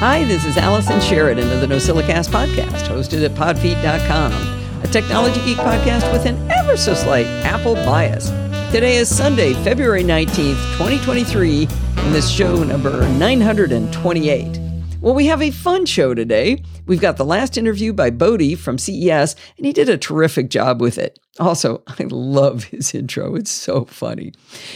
[0.00, 5.56] Hi, this is Allison Sheridan of the NosillaCast podcast, hosted at podfeet.com, a technology geek
[5.58, 8.28] podcast with an ever so slight Apple bias.
[8.72, 14.63] Today is Sunday, February 19th, 2023, and this show number 928.
[15.04, 16.62] Well, we have a fun show today.
[16.86, 20.80] We've got the last interview by Bodie from CES, and he did a terrific job
[20.80, 21.18] with it.
[21.38, 23.34] Also, I love his intro.
[23.34, 24.32] It's so funny.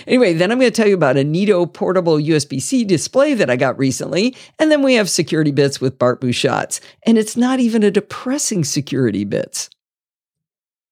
[0.07, 3.49] Anyway, then I'm going to tell you about a Neato portable USB C display that
[3.49, 4.37] I got recently.
[4.59, 6.81] And then we have security bits with Bart Busschots.
[7.05, 9.71] And it's not even a depressing security bits.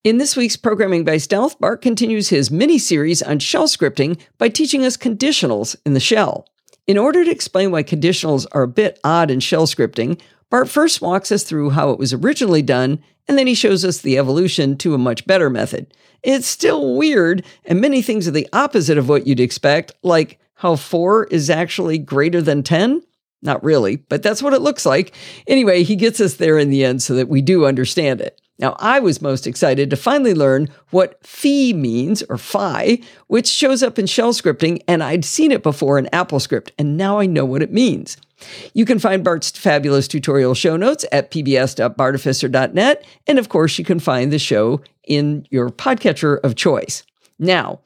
[0.03, 4.49] In this week's Programming by Stealth, Bart continues his mini series on shell scripting by
[4.49, 6.47] teaching us conditionals in the shell.
[6.87, 11.03] In order to explain why conditionals are a bit odd in shell scripting, Bart first
[11.03, 14.79] walks us through how it was originally done, and then he shows us the evolution
[14.79, 15.93] to a much better method.
[16.23, 20.77] It's still weird, and many things are the opposite of what you'd expect, like how
[20.77, 23.03] 4 is actually greater than 10.
[23.43, 25.13] Not really, but that's what it looks like.
[25.49, 28.41] Anyway, he gets us there in the end so that we do understand it.
[28.59, 33.83] Now, I was most excited to finally learn what fi means, or fi, which shows
[33.83, 37.45] up in shell scripting, and I'd seen it before in AppleScript, and now I know
[37.45, 38.17] what it means.
[38.73, 44.01] You can find Bart's fabulous tutorial show notes at pbs.bartificer.net, and of course, you can
[44.01, 47.03] find the show in your podcatcher of choice.
[47.39, 47.81] Now,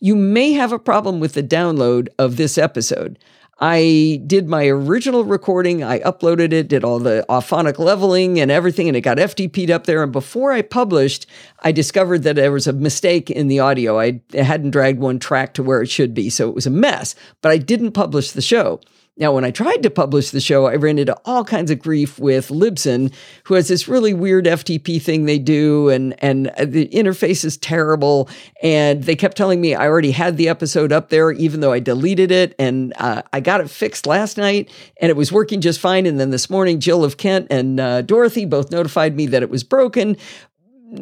[0.00, 3.18] you may have a problem with the download of this episode.
[3.60, 5.84] I did my original recording.
[5.84, 9.86] I uploaded it, did all the auphonic leveling and everything, and it got FTP'd up
[9.86, 10.02] there.
[10.02, 11.26] And before I published,
[11.60, 13.98] I discovered that there was a mistake in the audio.
[14.00, 16.30] I hadn't dragged one track to where it should be.
[16.30, 18.80] So it was a mess, but I didn't publish the show.
[19.16, 22.18] Now, when I tried to publish the show, I ran into all kinds of grief
[22.18, 27.44] with Libsyn, who has this really weird FTP thing they do, and and the interface
[27.44, 28.28] is terrible.
[28.60, 31.78] And they kept telling me I already had the episode up there, even though I
[31.78, 32.56] deleted it.
[32.58, 34.68] And uh, I got it fixed last night,
[35.00, 36.06] and it was working just fine.
[36.06, 39.50] And then this morning, Jill of Kent and uh, Dorothy both notified me that it
[39.50, 40.16] was broken.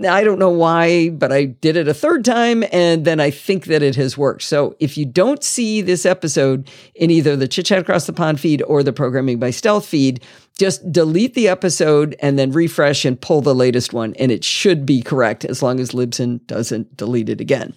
[0.06, 3.66] I don't know why, but I did it a third time and then I think
[3.66, 4.42] that it has worked.
[4.42, 8.40] So if you don't see this episode in either the Chit Chat Across the Pond
[8.40, 10.22] feed or the Programming by Stealth feed,
[10.58, 14.14] just delete the episode and then refresh and pull the latest one.
[14.18, 17.74] And it should be correct as long as Libsyn doesn't delete it again.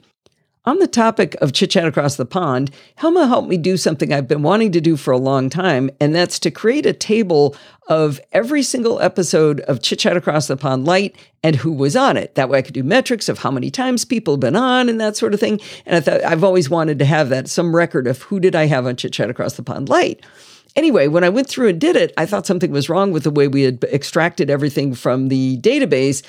[0.66, 4.28] On the topic of chit chat across the pond, Helma helped me do something I've
[4.28, 7.56] been wanting to do for a long time, and that's to create a table
[7.88, 12.18] of every single episode of Chit Chat Across the Pond Light and who was on
[12.18, 12.34] it.
[12.34, 15.00] That way I could do metrics of how many times people have been on and
[15.00, 15.62] that sort of thing.
[15.86, 18.66] And I thought I've always wanted to have that, some record of who did I
[18.66, 20.26] have on Chit Chat Across the Pond Light.
[20.75, 23.31] Anyway, when I went through and did it, I thought something was wrong with the
[23.31, 26.22] way we had extracted everything from the database.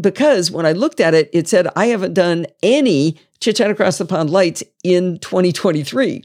[0.00, 3.98] Because when I looked at it, it said I haven't done any Chit Chat Across
[3.98, 6.24] the Pond lights in 2023.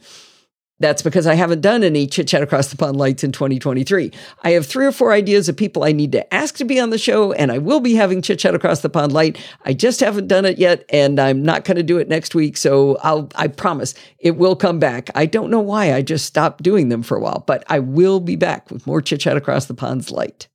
[0.80, 4.12] That's because I haven't done any chit chat across the pond lights in 2023.
[4.44, 6.90] I have three or four ideas of people I need to ask to be on
[6.90, 9.38] the show, and I will be having chit chat across the pond light.
[9.64, 12.58] I just haven't done it yet, and I'm not going to do it next week.
[12.58, 15.10] So I'll, I promise it will come back.
[15.16, 18.20] I don't know why I just stopped doing them for a while, but I will
[18.20, 20.50] be back with more chit chat across the pond's light.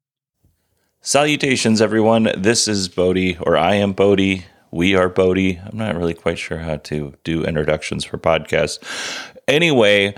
[1.01, 2.31] Salutations, everyone.
[2.37, 4.45] This is Bodie, or I am Bodie.
[4.73, 5.59] We are Bodie.
[5.59, 8.79] I'm not really quite sure how to do introductions for podcasts.
[9.51, 10.15] Anyway,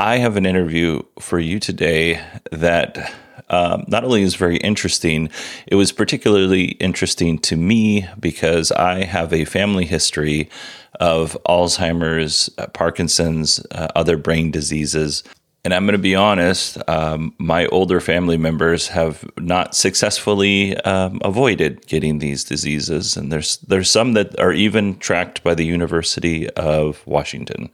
[0.00, 2.20] I have an interview for you today
[2.50, 3.14] that
[3.48, 5.30] um, not only is very interesting,
[5.68, 10.50] it was particularly interesting to me because I have a family history
[10.98, 15.22] of Alzheimer's, uh, Parkinson's, uh, other brain diseases.
[15.64, 21.20] And I'm going to be honest, um, my older family members have not successfully um,
[21.22, 23.16] avoided getting these diseases.
[23.16, 27.70] And there's, there's some that are even tracked by the University of Washington.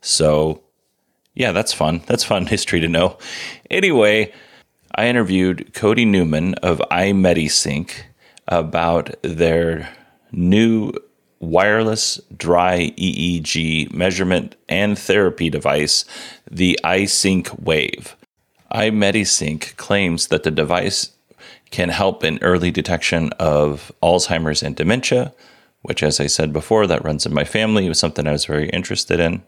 [0.00, 0.62] So,
[1.34, 2.02] yeah, that's fun.
[2.06, 3.18] That's fun history to know.
[3.70, 4.32] Anyway,
[4.94, 7.92] I interviewed Cody Newman of iMedisync
[8.48, 9.88] about their
[10.32, 10.92] new
[11.40, 16.04] wireless dry EEG measurement and therapy device,
[16.50, 18.16] the iSync Wave.
[18.72, 21.12] iMedisync claims that the device
[21.70, 25.34] can help in early detection of Alzheimer's and dementia,
[25.82, 27.86] which, as I said before, that runs in my family.
[27.86, 29.42] It was something I was very interested in.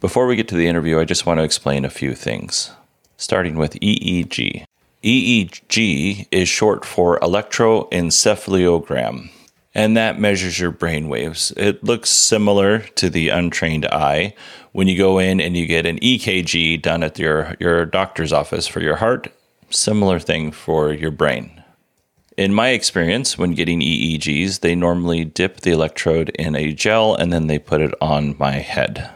[0.00, 2.70] Before we get to the interview, I just want to explain a few things,
[3.18, 4.64] starting with EEG.
[5.04, 9.30] EEG is short for electroencephalogram,
[9.74, 11.52] and that measures your brain waves.
[11.54, 14.32] It looks similar to the untrained eye
[14.72, 18.66] when you go in and you get an EKG done at your, your doctor's office
[18.66, 19.30] for your heart,
[19.68, 21.62] similar thing for your brain.
[22.38, 27.30] In my experience, when getting EEGs, they normally dip the electrode in a gel and
[27.30, 29.10] then they put it on my head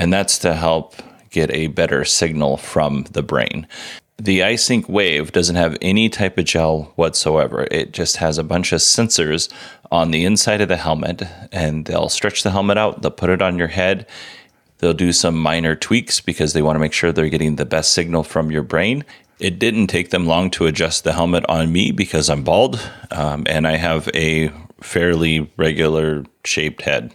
[0.00, 0.94] and that's to help
[1.28, 3.66] get a better signal from the brain.
[4.16, 7.68] The iSync Wave doesn't have any type of gel whatsoever.
[7.70, 9.52] It just has a bunch of sensors
[9.92, 13.42] on the inside of the helmet, and they'll stretch the helmet out, they'll put it
[13.42, 14.06] on your head.
[14.78, 17.92] They'll do some minor tweaks because they want to make sure they're getting the best
[17.92, 19.04] signal from your brain.
[19.38, 22.80] It didn't take them long to adjust the helmet on me because I'm bald
[23.10, 24.50] um, and I have a
[24.80, 27.14] fairly regular shaped head.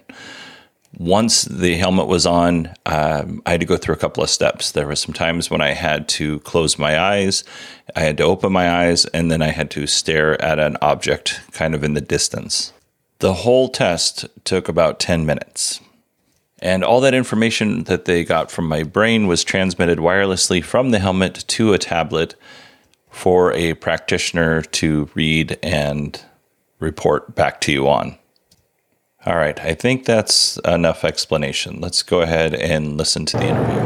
[0.98, 4.72] Once the helmet was on, um, I had to go through a couple of steps.
[4.72, 7.44] There were some times when I had to close my eyes,
[7.96, 11.42] I had to open my eyes, and then I had to stare at an object
[11.52, 12.72] kind of in the distance.
[13.20, 15.82] The whole test took about 10 minutes.
[16.60, 21.00] And all that information that they got from my brain was transmitted wirelessly from the
[21.00, 22.36] helmet to a tablet
[23.10, 26.22] for a practitioner to read and
[26.80, 28.18] report back to you on.
[29.26, 31.82] All right, I think that's enough explanation.
[31.82, 33.80] Let's go ahead and listen to the interview.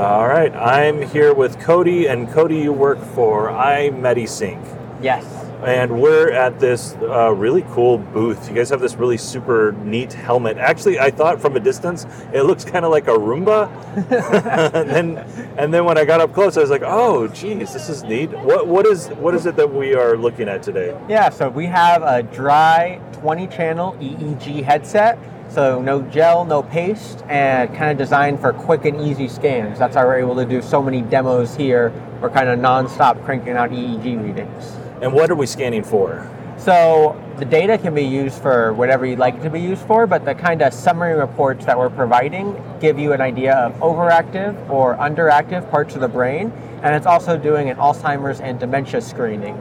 [0.00, 5.02] All right, I'm here with Cody, and Cody, you work for iMedisync.
[5.02, 5.47] Yes.
[5.64, 8.48] And we're at this uh, really cool booth.
[8.48, 10.56] You guys have this really super neat helmet.
[10.56, 13.68] Actually, I thought from a distance it looks kind of like a Roomba.
[14.74, 15.16] and then,
[15.58, 18.30] and then when I got up close, I was like, "Oh, geez, this is neat."
[18.30, 20.96] What what is what is it that we are looking at today?
[21.08, 25.18] Yeah, so we have a dry 20 channel EEG headset.
[25.50, 29.78] So no gel, no paste, and kind of designed for quick and easy scans.
[29.78, 31.90] That's how we're able to do so many demos here.
[32.20, 34.76] We're kind of non-stop cranking out EEG readings.
[35.00, 36.28] And what are we scanning for?
[36.58, 40.08] So the data can be used for whatever you'd like it to be used for,
[40.08, 44.68] but the kind of summary reports that we're providing give you an idea of overactive
[44.68, 46.52] or underactive parts of the brain,
[46.82, 49.56] and it's also doing an Alzheimer's and dementia screening.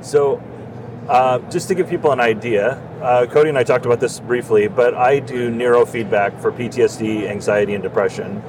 [0.00, 0.42] So,
[1.08, 4.66] uh, just to give people an idea, uh, Cody and I talked about this briefly,
[4.66, 8.42] but I do neurofeedback for PTSD, anxiety, and depression.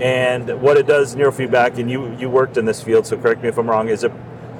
[0.00, 3.48] And what it does, neurofeedback, and you you worked in this field, so correct me
[3.48, 4.12] if I'm wrong, is it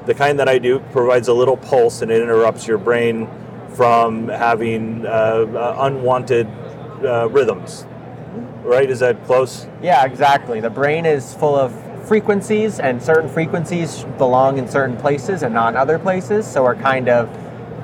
[0.07, 3.29] the kind that I do provides a little pulse and it interrupts your brain
[3.75, 6.47] from having uh, uh, unwanted
[7.05, 7.87] uh, rhythms.
[8.63, 8.89] Right?
[8.89, 9.67] Is that close?
[9.83, 10.61] Yeah, exactly.
[10.61, 11.73] The brain is full of
[12.07, 16.47] frequencies, and certain frequencies belong in certain places and not other places.
[16.47, 17.29] So we're kind of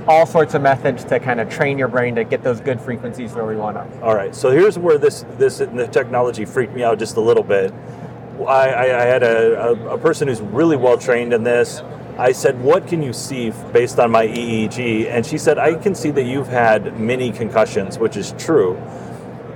[0.09, 3.33] all sorts of methods to kind of train your brain to get those good frequencies
[3.33, 4.03] where we want them.
[4.03, 4.35] All right.
[4.35, 7.73] So here's where this this the technology freaked me out just a little bit.
[8.41, 11.83] I, I, I had a, a, a person who's really well trained in this
[12.21, 15.07] I said, What can you see based on my EEG?
[15.07, 18.77] And she said, I can see that you've had many concussions, which is true.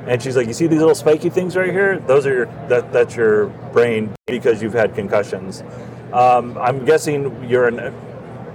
[0.06, 1.98] And she's like, You see these little spiky things right here?
[1.98, 5.62] Those are your, that, that's your brain because you've had concussions.
[6.14, 7.70] Um, I'm guessing your,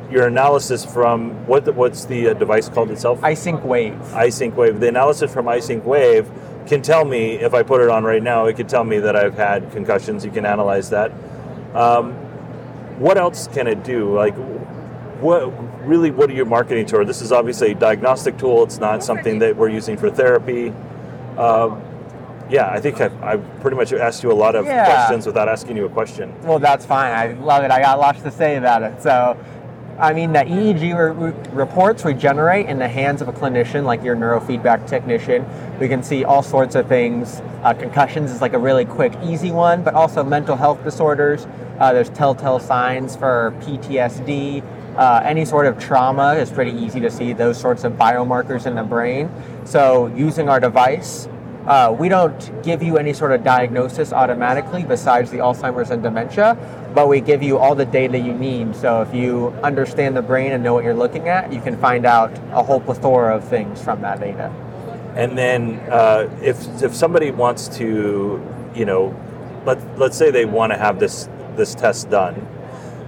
[0.10, 3.22] your analysis from what what's the uh, device called itself?
[3.22, 3.94] iSync Wave.
[3.94, 4.80] iSync Wave.
[4.80, 6.28] The analysis from iSync Wave
[6.66, 9.16] can tell me, if I put it on right now, it can tell me that
[9.16, 10.26] I've had concussions.
[10.26, 11.12] You can analyze that.
[11.76, 12.29] Um,
[13.00, 14.14] what else can it do?
[14.14, 14.36] Like,
[15.22, 15.48] what
[15.88, 16.12] really?
[16.12, 17.08] What are you marketing toward?
[17.08, 18.64] This is obviously a diagnostic tool.
[18.64, 20.74] It's not something that we're using for therapy.
[21.38, 21.80] Uh,
[22.50, 24.86] yeah, I think I've, I've, pretty much asked you a lot of yeah.
[24.86, 26.34] questions without asking you a question.
[26.42, 27.12] Well, that's fine.
[27.12, 27.72] I love it.
[27.72, 29.02] I got lots to say about it.
[29.04, 29.38] So,
[30.00, 34.04] I mean, the EEG re- reports we generate in the hands of a clinician, like
[34.04, 35.46] your neurofeedback technician,
[35.80, 37.42] we can see all sorts of things.
[37.64, 41.46] Uh, concussions is like a really quick, easy one, but also mental health disorders.
[41.80, 44.62] Uh, there's telltale signs for PTSD.
[44.98, 48.76] Uh, any sort of trauma is pretty easy to see those sorts of biomarkers in
[48.76, 49.30] the brain.
[49.64, 51.30] So, using our device,
[51.68, 56.58] uh, we don't give you any sort of diagnosis automatically besides the Alzheimer's and dementia,
[56.94, 58.76] but we give you all the data you need.
[58.76, 62.06] So, if you understand the brain and know what you're looking at, you can find
[62.06, 64.52] out a whole plethora of things from that data.
[65.16, 68.46] And then, uh, if if somebody wants to,
[68.76, 69.16] you know,
[69.66, 71.30] let let's say they want to have this
[71.60, 72.36] this test done.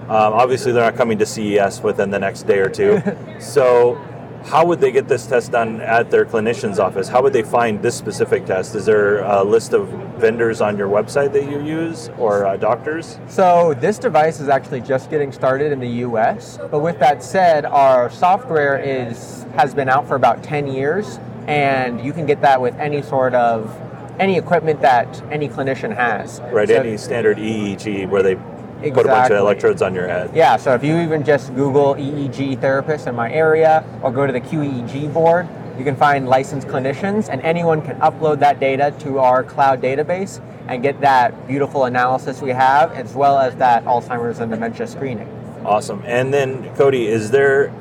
[0.03, 3.01] Um, obviously, they're not coming to CES within the next day or two.
[3.39, 3.95] so,
[4.43, 7.07] how would they get this test done at their clinician's office?
[7.07, 8.75] How would they find this specific test?
[8.75, 9.87] Is there a list of
[10.19, 13.19] vendors on your website that you use or uh, doctors?
[13.27, 16.59] So, this device is actually just getting started in the US.
[16.69, 22.03] But with that said, our software is has been out for about 10 years, and
[22.03, 23.73] you can get that with any sort of
[24.21, 26.39] any equipment that any clinician has.
[26.51, 28.91] Right, so, any standard EEG where they exactly.
[28.91, 30.31] put a bunch of electrodes on your head.
[30.33, 34.31] Yeah, so if you even just Google EEG therapist in my area or go to
[34.31, 35.47] the QEEG board,
[35.77, 40.39] you can find licensed clinicians and anyone can upload that data to our cloud database
[40.67, 45.27] and get that beautiful analysis we have as well as that Alzheimer's and dementia screening.
[45.65, 46.03] Awesome.
[46.05, 47.73] And then, Cody, is there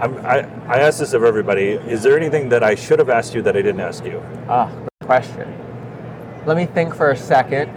[0.00, 1.68] I'm, i I, asked this of everybody.
[1.68, 4.20] Is there anything that I should have asked you that I didn't ask you?
[4.48, 4.68] Ah,
[5.14, 5.46] question.
[6.44, 7.72] Let me think for a second.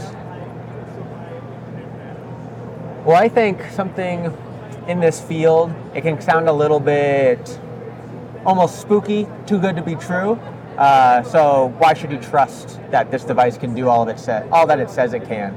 [3.05, 4.35] Well, I think something
[4.87, 7.59] in this field, it can sound a little bit
[8.43, 10.31] almost spooky, too good to be true.
[10.79, 14.43] Uh, so why should you trust that this device can do all of it sa-
[14.51, 15.55] all that it says it can?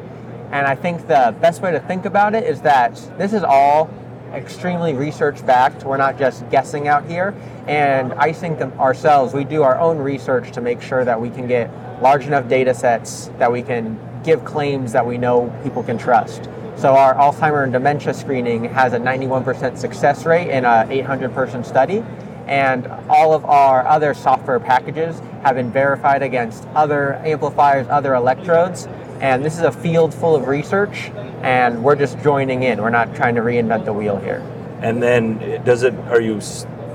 [0.53, 3.89] And I think the best way to think about it is that this is all
[4.33, 5.85] extremely research backed.
[5.85, 7.35] We're not just guessing out here.
[7.67, 11.71] And iSync ourselves, we do our own research to make sure that we can get
[12.03, 16.49] large enough data sets that we can give claims that we know people can trust.
[16.77, 21.63] So our Alzheimer and dementia screening has a 91% success rate in a 800 person
[21.63, 22.03] study.
[22.47, 28.89] And all of our other software packages have been verified against other amplifiers, other electrodes.
[29.21, 31.11] And this is a field full of research,
[31.43, 32.81] and we're just joining in.
[32.81, 34.41] We're not trying to reinvent the wheel here.
[34.81, 35.93] And then, does it?
[36.09, 36.41] Are you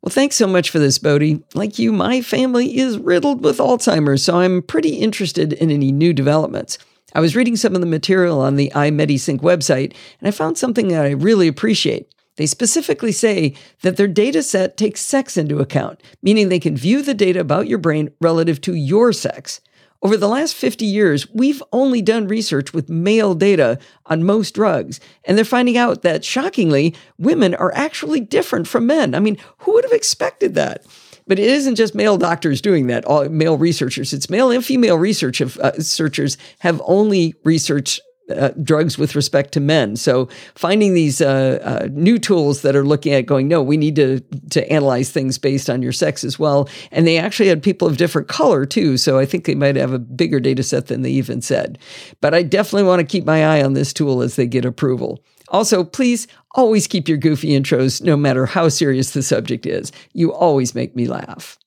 [0.04, 1.42] Well, thanks so much for this, Bodie.
[1.54, 6.12] Like you, my family is riddled with Alzheimer's, so I'm pretty interested in any new
[6.12, 6.78] developments.
[7.16, 10.90] I was reading some of the material on the iMedisync website, and I found something
[10.90, 12.14] that I really appreciate.
[12.36, 17.02] They specifically say that their data set takes sex into account, meaning they can view
[17.02, 19.62] the data about your brain relative to your sex.
[20.04, 25.00] Over the last 50 years, we've only done research with male data on most drugs,
[25.24, 29.16] and they're finding out that shockingly, women are actually different from men.
[29.16, 30.86] I mean, who would have expected that?
[31.26, 34.12] But it isn't just male doctors doing that, all male researchers.
[34.12, 39.52] It's male and female research have, uh, researchers have only researched uh, drugs with respect
[39.54, 39.96] to men.
[39.96, 43.96] So finding these uh, uh, new tools that are looking at going, no, we need
[43.98, 46.70] to to analyze things based on your sex as well.
[46.92, 48.98] And they actually had people of different color too.
[48.98, 51.78] So I think they might have a bigger data set than they even said.
[52.22, 55.24] But I definitely want to keep my eye on this tool as they get approval.
[55.50, 59.92] Also, please always keep your goofy intros, no matter how serious the subject is.
[60.14, 61.60] You always make me laugh.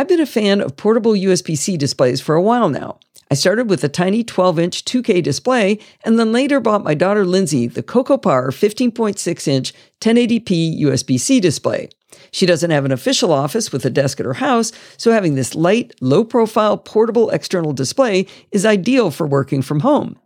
[0.00, 2.98] I've been a fan of portable USB C displays for a while now.
[3.30, 7.26] I started with a tiny 12 inch 2K display and then later bought my daughter
[7.26, 11.90] Lindsay the CocoPar 15.6 inch 1080p USB C display.
[12.30, 15.54] She doesn't have an official office with a desk at her house, so having this
[15.54, 20.18] light, low profile, portable external display is ideal for working from home.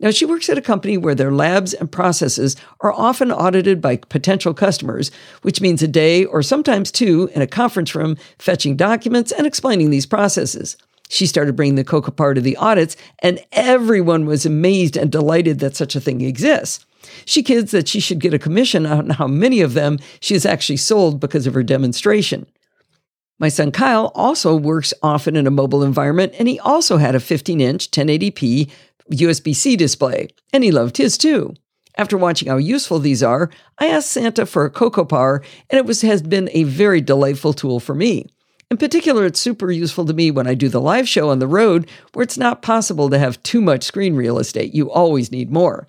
[0.00, 3.96] Now, she works at a company where their labs and processes are often audited by
[3.96, 5.10] potential customers,
[5.42, 9.90] which means a day or sometimes two in a conference room fetching documents and explaining
[9.90, 10.76] these processes.
[11.08, 15.76] She started bringing the CocoPar to the audits, and everyone was amazed and delighted that
[15.76, 16.84] such a thing exists.
[17.24, 20.44] She kids that she should get a commission on how many of them she has
[20.44, 22.46] actually sold because of her demonstration.
[23.38, 27.20] My son Kyle also works often in a mobile environment, and he also had a
[27.20, 28.70] 15 inch 1080p
[29.12, 31.54] USB C display, and he loved his too.
[31.98, 36.02] After watching how useful these are, I asked Santa for a CocoPar, and it was,
[36.02, 38.26] has been a very delightful tool for me.
[38.70, 41.46] In particular, it's super useful to me when I do the live show on the
[41.46, 44.74] road where it's not possible to have too much screen real estate.
[44.74, 45.88] You always need more.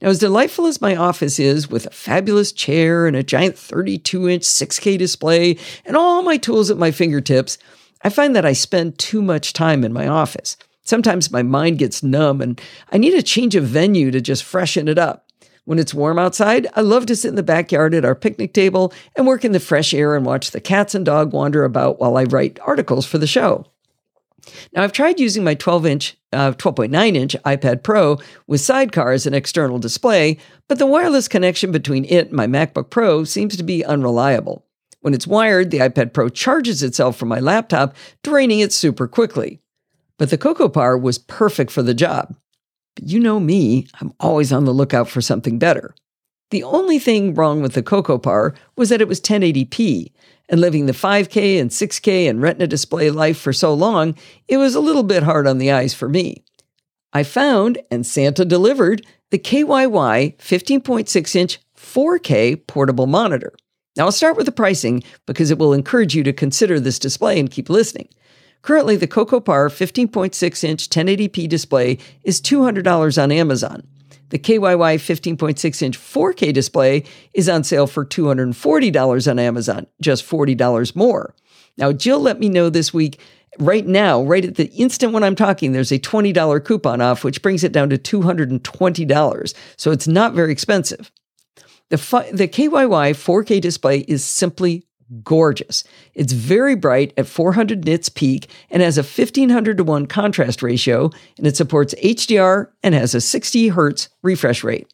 [0.00, 4.28] Now, as delightful as my office is with a fabulous chair and a giant 32
[4.28, 7.58] inch 6K display and all my tools at my fingertips,
[8.02, 10.56] I find that I spend too much time in my office.
[10.86, 12.60] Sometimes my mind gets numb and
[12.92, 15.26] I need a change of venue to just freshen it up.
[15.64, 18.92] When it's warm outside, I love to sit in the backyard at our picnic table
[19.16, 22.16] and work in the fresh air and watch the cats and dog wander about while
[22.16, 23.66] I write articles for the show.
[24.72, 29.26] Now, I've tried using my 12 inch, uh, 12.9 inch iPad Pro with Sidecar as
[29.26, 30.38] an external display,
[30.68, 34.64] but the wireless connection between it and my MacBook Pro seems to be unreliable.
[35.00, 39.60] When it's wired, the iPad Pro charges itself from my laptop, draining it super quickly.
[40.18, 42.34] But the CocoPar was perfect for the job.
[42.94, 45.94] But you know me, I'm always on the lookout for something better.
[46.50, 50.12] The only thing wrong with the CocoPar was that it was 1080p,
[50.48, 54.14] and living the 5K and 6K and Retina display life for so long,
[54.46, 56.44] it was a little bit hard on the eyes for me.
[57.12, 63.52] I found, and Santa delivered, the KYY 15.6 inch 4K portable monitor.
[63.96, 67.40] Now I'll start with the pricing because it will encourage you to consider this display
[67.40, 68.08] and keep listening.
[68.66, 73.86] Currently, the CocoPar 15.6 inch 1080p display is $200 on Amazon.
[74.30, 80.96] The KYY 15.6 inch 4K display is on sale for $240 on Amazon, just $40
[80.96, 81.36] more.
[81.78, 83.20] Now, Jill let me know this week,
[83.60, 87.42] right now, right at the instant when I'm talking, there's a $20 coupon off, which
[87.42, 89.54] brings it down to $220.
[89.76, 91.12] So it's not very expensive.
[91.90, 94.88] The, fi- the KYY 4K display is simply
[95.22, 95.84] gorgeous.
[96.14, 101.10] It's very bright at 400 nits peak and has a 1500 to 1 contrast ratio,
[101.38, 104.92] and it supports HDR and has a 60 hertz refresh rate.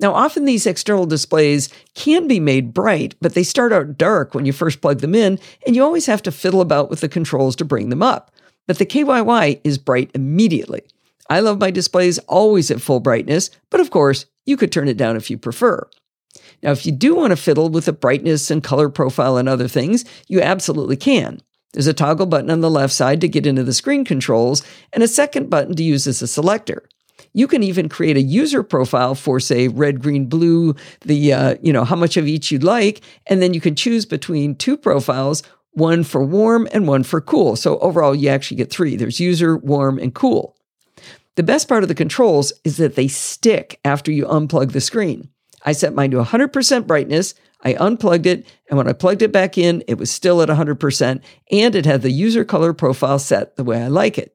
[0.00, 4.46] Now, often these external displays can be made bright, but they start out dark when
[4.46, 7.56] you first plug them in, and you always have to fiddle about with the controls
[7.56, 8.30] to bring them up.
[8.66, 10.82] But the KYY is bright immediately.
[11.28, 14.96] I love my displays always at full brightness, but of course, you could turn it
[14.96, 15.88] down if you prefer.
[16.62, 19.68] Now, if you do want to fiddle with the brightness and color profile and other
[19.68, 21.40] things, you absolutely can.
[21.72, 24.62] There's a toggle button on the left side to get into the screen controls
[24.92, 26.88] and a second button to use as a selector.
[27.34, 31.72] You can even create a user profile for, say, red, green, blue, the, uh, you
[31.72, 33.02] know, how much of each you'd like.
[33.26, 37.54] And then you can choose between two profiles, one for warm and one for cool.
[37.54, 40.56] So overall, you actually get three there's user, warm, and cool.
[41.36, 45.28] The best part of the controls is that they stick after you unplug the screen.
[45.64, 47.34] I set mine to 100% brightness.
[47.64, 51.20] I unplugged it, and when I plugged it back in, it was still at 100%,
[51.50, 54.34] and it had the user color profile set the way I like it.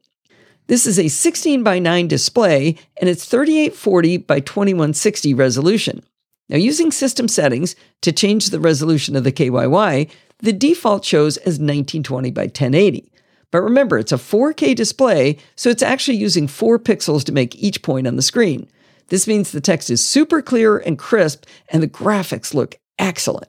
[0.68, 6.04] This is a 16 by 9 display, and it's 3840 by 2160 resolution.
[6.50, 11.54] Now, using system settings to change the resolution of the KYY, the default shows as
[11.54, 13.10] 1920 by 1080.
[13.52, 17.82] But remember, it's a 4K display, so it's actually using 4 pixels to make each
[17.82, 18.68] point on the screen.
[19.08, 23.48] This means the text is super clear and crisp, and the graphics look excellent.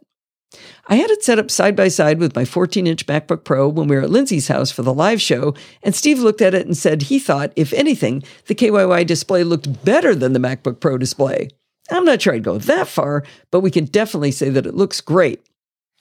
[0.86, 3.88] I had it set up side by side with my 14 inch MacBook Pro when
[3.88, 6.76] we were at Lindsay's house for the live show, and Steve looked at it and
[6.76, 11.48] said he thought, if anything, the KYY display looked better than the MacBook Pro display.
[11.90, 15.00] I'm not sure I'd go that far, but we can definitely say that it looks
[15.00, 15.42] great.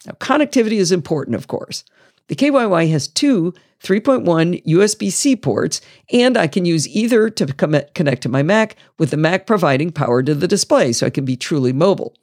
[0.05, 1.83] Now, connectivity is important, of course.
[2.27, 7.45] The KYY has two 3.1 USB C ports, and I can use either to
[7.93, 11.25] connect to my Mac, with the Mac providing power to the display so I can
[11.25, 12.15] be truly mobile.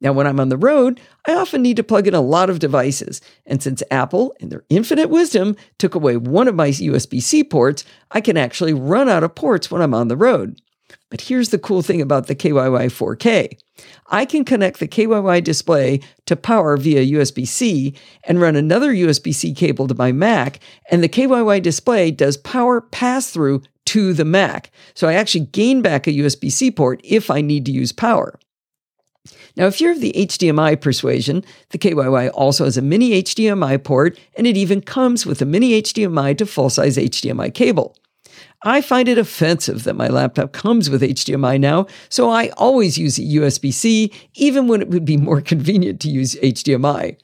[0.00, 2.58] Now, when I'm on the road, I often need to plug in a lot of
[2.58, 3.22] devices.
[3.46, 7.82] And since Apple, in their infinite wisdom, took away one of my USB C ports,
[8.10, 10.60] I can actually run out of ports when I'm on the road.
[11.10, 13.58] But here's the cool thing about the KYY 4K
[14.08, 17.94] I can connect the KYY display to power via USB C
[18.24, 22.80] and run another USB C cable to my Mac, and the KYY display does power
[22.80, 24.70] pass through to the Mac.
[24.94, 28.38] So I actually gain back a USB C port if I need to use power.
[29.56, 34.18] Now, if you're of the HDMI persuasion, the KYY also has a mini HDMI port,
[34.36, 37.96] and it even comes with a mini HDMI to full size HDMI cable.
[38.66, 43.14] I find it offensive that my laptop comes with HDMI now, so I always use
[43.14, 47.16] USB C, even when it would be more convenient to use HDMI.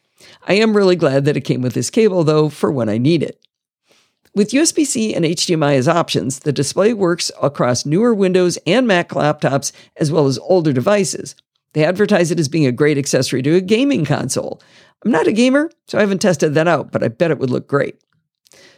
[0.46, 3.24] I am really glad that it came with this cable, though, for when I need
[3.24, 3.44] it.
[4.36, 9.08] With USB C and HDMI as options, the display works across newer Windows and Mac
[9.08, 11.34] laptops as well as older devices.
[11.72, 14.62] They advertise it as being a great accessory to a gaming console.
[15.04, 17.50] I'm not a gamer, so I haven't tested that out, but I bet it would
[17.50, 17.98] look great.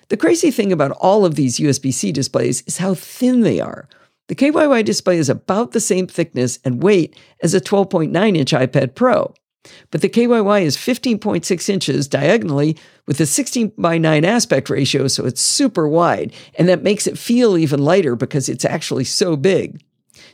[0.09, 3.89] The crazy thing about all of these USB C displays is how thin they are.
[4.29, 8.95] The KYY display is about the same thickness and weight as a 12.9 inch iPad
[8.95, 9.35] Pro.
[9.91, 15.25] But the KYY is 15.6 inches diagonally with a 16 by 9 aspect ratio, so
[15.27, 19.83] it's super wide, and that makes it feel even lighter because it's actually so big.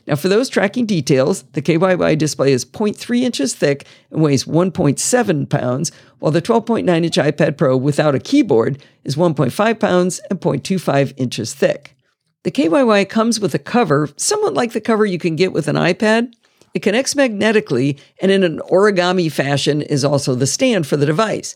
[0.07, 5.49] Now, for those tracking details, the KYY display is 0.3 inches thick and weighs 1.7
[5.49, 11.13] pounds, while the 12.9 inch iPad Pro without a keyboard is 1.5 pounds and 0.25
[11.17, 11.95] inches thick.
[12.43, 15.75] The KYY comes with a cover, somewhat like the cover you can get with an
[15.75, 16.33] iPad.
[16.73, 21.55] It connects magnetically and in an origami fashion is also the stand for the device.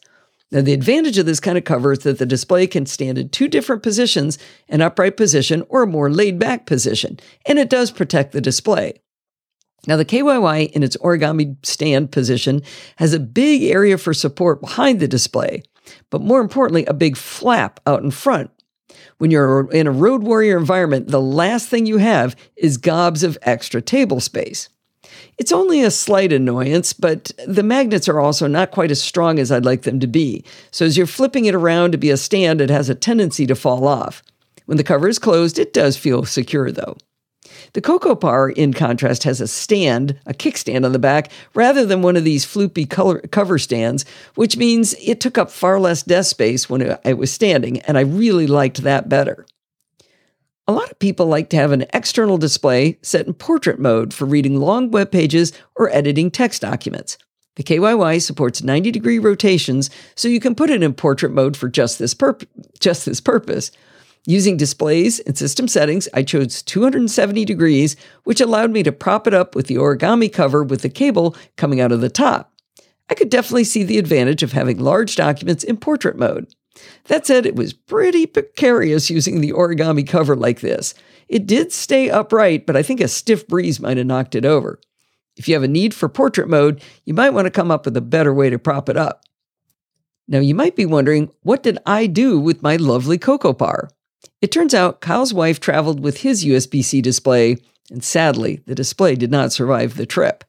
[0.51, 3.29] Now, the advantage of this kind of cover is that the display can stand in
[3.29, 4.37] two different positions
[4.69, 8.93] an upright position or a more laid back position, and it does protect the display.
[9.87, 12.61] Now, the KYY in its origami stand position
[12.97, 15.63] has a big area for support behind the display,
[16.09, 18.51] but more importantly, a big flap out in front.
[19.17, 23.37] When you're in a road warrior environment, the last thing you have is gobs of
[23.41, 24.69] extra table space.
[25.37, 29.51] It's only a slight annoyance, but the magnets are also not quite as strong as
[29.51, 30.43] I'd like them to be.
[30.71, 33.55] So as you're flipping it around to be a stand, it has a tendency to
[33.55, 34.23] fall off.
[34.65, 36.97] When the cover is closed, it does feel secure though.
[37.73, 42.15] The CocoPar, in contrast, has a stand, a kickstand on the back, rather than one
[42.15, 46.69] of these floopy color, cover stands, which means it took up far less desk space
[46.69, 49.45] when it was standing, and I really liked that better.
[50.67, 54.25] A lot of people like to have an external display set in portrait mode for
[54.25, 57.19] reading long web pages or editing text documents.
[57.55, 61.69] The KYY supports 90 degree rotations, so you can put it in portrait mode for
[61.69, 62.15] just this,
[62.79, 63.69] just this purpose.
[64.25, 69.35] Using displays and system settings, I chose 270 degrees, which allowed me to prop it
[69.35, 72.51] up with the origami cover with the cable coming out of the top.
[73.07, 76.47] I could definitely see the advantage of having large documents in portrait mode.
[77.05, 80.93] That said, it was pretty precarious using the origami cover like this.
[81.27, 84.79] It did stay upright, but I think a stiff breeze might have knocked it over.
[85.37, 87.97] If you have a need for portrait mode, you might want to come up with
[87.97, 89.23] a better way to prop it up.
[90.27, 93.89] Now, you might be wondering, what did I do with my lovely CocoPar?
[94.41, 97.57] It turns out Kyle's wife traveled with his USB C display,
[97.91, 100.43] and sadly, the display did not survive the trip.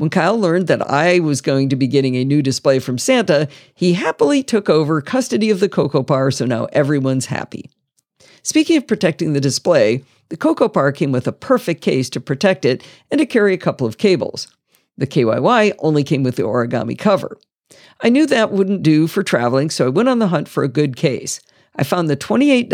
[0.00, 3.48] When Kyle learned that I was going to be getting a new display from Santa,
[3.74, 7.68] he happily took over custody of the CocoPar, so now everyone's happy.
[8.42, 12.82] Speaking of protecting the display, the CocoPar came with a perfect case to protect it
[13.10, 14.48] and to carry a couple of cables.
[14.96, 17.36] The KYY only came with the origami cover.
[18.00, 20.68] I knew that wouldn't do for traveling, so I went on the hunt for a
[20.68, 21.42] good case.
[21.76, 22.68] I found the $28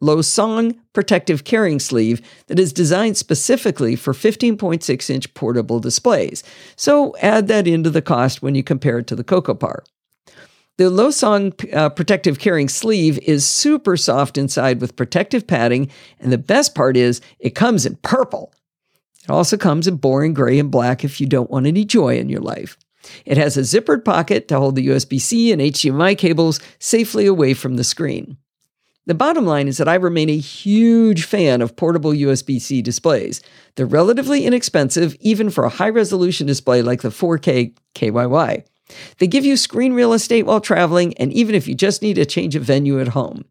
[0.00, 6.44] Losong protective carrying sleeve that is designed specifically for 15.6 inch portable displays.
[6.76, 9.80] So add that into the cost when you compare it to the CocoPar.
[10.78, 16.38] The Losong uh, protective carrying sleeve is super soft inside with protective padding, and the
[16.38, 18.52] best part is it comes in purple.
[19.24, 22.28] It also comes in boring gray and black if you don't want any joy in
[22.28, 22.76] your life.
[23.24, 27.54] It has a zippered pocket to hold the USB C and HDMI cables safely away
[27.54, 28.36] from the screen.
[29.04, 33.42] The bottom line is that I remain a huge fan of portable USB C displays.
[33.74, 38.64] They're relatively inexpensive, even for a high resolution display like the 4K KYY.
[39.18, 42.24] They give you screen real estate while traveling, and even if you just need a
[42.24, 43.44] change of venue at home.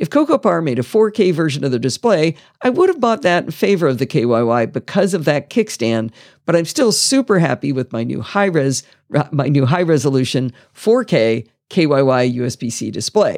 [0.00, 3.50] If CocoPar made a 4K version of the display, I would have bought that in
[3.50, 6.10] favor of the KYY because of that kickstand,
[6.46, 8.82] but I'm still super happy with my new high res
[9.14, 13.36] uh, my new high resolution 4K KYY USB-C display.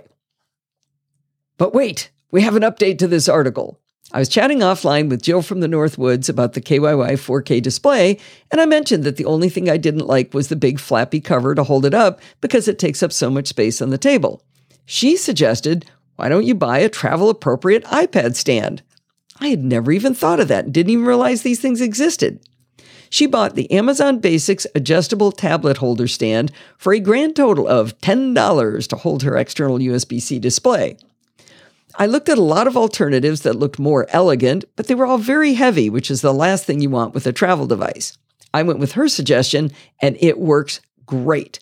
[1.59, 3.81] But wait, we have an update to this article.
[4.12, 8.20] I was chatting offline with Jill from the Northwoods about the KYY 4K display,
[8.53, 11.57] and I mentioned that the only thing I didn't like was the big flappy cover
[11.57, 14.44] to hold it up because it takes up so much space on the table.
[14.85, 15.87] She suggested,
[16.23, 18.85] why don't you buy a travel appropriate iPad stand?
[19.41, 22.39] I had never even thought of that and didn't even realize these things existed.
[23.11, 28.87] She bought the Amazon Basics adjustable tablet holder stand for a grand total of $10
[28.87, 30.97] to hold her external USB C display.
[31.97, 35.19] I looked at a lot of alternatives that looked more elegant, but they were all
[35.19, 38.17] very heavy, which is the last thing you want with a travel device.
[38.55, 41.59] I went with her suggestion, and it works great.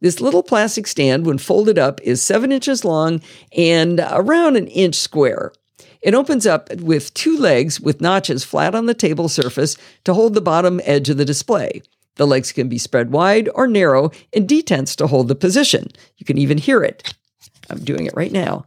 [0.00, 3.20] This little plastic stand, when folded up, is seven inches long
[3.56, 5.52] and around an inch square.
[6.00, 10.32] It opens up with two legs with notches flat on the table surface to hold
[10.32, 11.82] the bottom edge of the display.
[12.16, 15.88] The legs can be spread wide or narrow and detents to hold the position.
[16.16, 17.14] You can even hear it.
[17.68, 18.66] I'm doing it right now.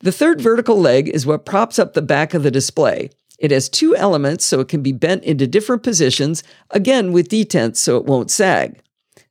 [0.00, 3.10] The third vertical leg is what props up the back of the display.
[3.38, 7.76] It has two elements so it can be bent into different positions, again with detents
[7.76, 8.80] so it won't sag.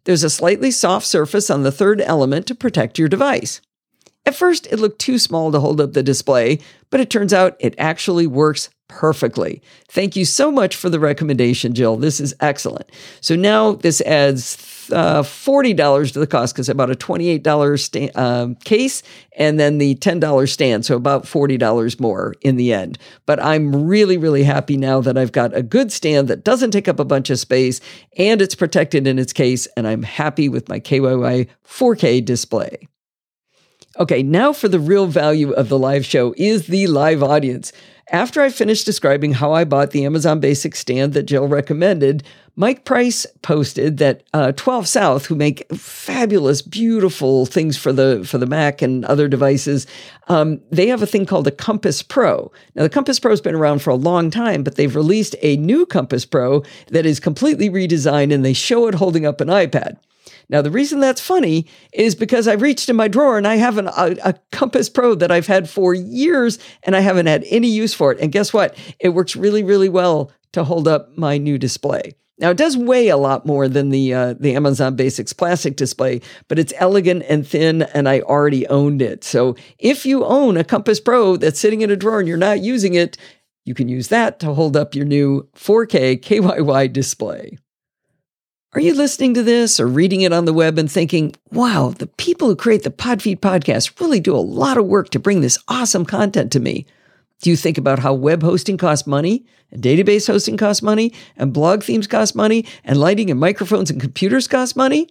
[0.06, 3.62] There's a slightly soft surface on the third element to protect your device.
[4.26, 7.58] At first, it looked too small to hold up the display, but it turns out
[7.60, 9.62] it actually works perfectly.
[9.88, 11.98] Thank you so much for the recommendation, Jill.
[11.98, 12.90] This is excellent.
[13.22, 14.56] So now this adds
[14.92, 19.04] uh, $40 to the cost because I bought a $28 sta- uh, case
[19.38, 20.86] and then the $10 stand.
[20.86, 22.98] So about $40 more in the end.
[23.26, 26.88] But I'm really, really happy now that I've got a good stand that doesn't take
[26.88, 27.82] up a bunch of space
[28.18, 29.68] and it's protected in its case.
[29.78, 32.88] And I'm happy with my KYY 4K display.
[33.98, 37.72] Okay, now for the real value of the live show is the live audience.
[38.12, 42.24] After I finished describing how I bought the Amazon Basic stand that Jill recommended,
[42.58, 48.38] Mike Price posted that uh, 12 South, who make fabulous, beautiful things for the for
[48.38, 49.88] the Mac and other devices,
[50.28, 52.52] um, they have a thing called the Compass Pro.
[52.76, 55.56] Now, the Compass Pro has been around for a long time, but they've released a
[55.58, 59.98] new Compass Pro that is completely redesigned, and they show it holding up an iPad.
[60.50, 63.78] Now, the reason that's funny is because I reached in my drawer and I have
[63.78, 67.68] an, a, a, Compass Pro that I've had for years and I haven't had any
[67.68, 68.20] use for it.
[68.20, 68.78] And guess what?
[69.00, 72.16] It works really, really well to hold up my new display.
[72.38, 76.20] Now it does weigh a lot more than the uh, the Amazon Basics plastic display,
[76.50, 79.24] but it's elegant and thin, and I already owned it.
[79.24, 82.60] So if you own a Compass Pro that's sitting in a drawer and you're not
[82.60, 83.18] using it,
[83.64, 87.58] you can use that to hold up your new 4K KYY display.
[88.76, 92.08] Are you listening to this or reading it on the web and thinking, wow, the
[92.08, 95.58] people who create the Podfeed podcast really do a lot of work to bring this
[95.70, 96.86] awesome content to me?
[97.42, 101.54] Do you think about how web hosting costs money, and database hosting costs money, and
[101.54, 105.08] blog themes cost money, and lighting and microphones and computers cost money?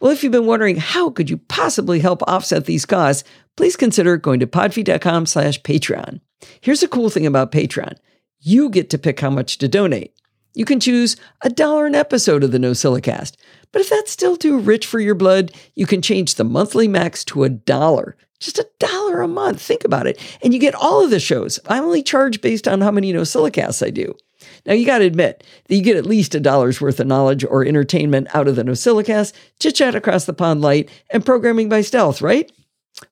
[0.00, 3.22] Well, if you've been wondering how could you possibly help offset these costs,
[3.56, 6.20] please consider going to podfeed.com slash Patreon.
[6.60, 7.98] Here's the cool thing about Patreon.
[8.40, 10.12] You get to pick how much to donate.
[10.56, 13.34] You can choose a dollar an episode of the NosillaCast.
[13.72, 17.24] But if that's still too rich for your blood, you can change the monthly max
[17.26, 18.16] to a dollar.
[18.40, 19.60] Just a dollar a month.
[19.60, 20.18] Think about it.
[20.42, 21.60] And you get all of the shows.
[21.68, 24.16] I only charge based on how many NosillaCasts I do.
[24.64, 27.44] Now, you got to admit that you get at least a dollar's worth of knowledge
[27.44, 31.82] or entertainment out of the NosillaCast, chit chat across the pond light, and programming by
[31.82, 32.50] stealth, right?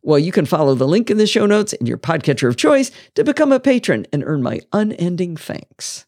[0.02, 2.90] Well, you can follow the link in the show notes in your podcatcher of choice
[3.16, 6.06] to become a patron and earn my unending thanks.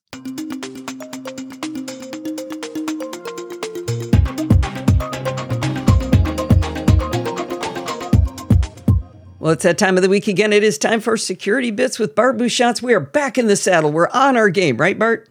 [9.46, 10.52] Well, it's that time of the week again.
[10.52, 12.82] It is time for Security Bits with Bart Busschots.
[12.82, 13.92] We are back in the saddle.
[13.92, 15.28] We're on our game, right, Bart?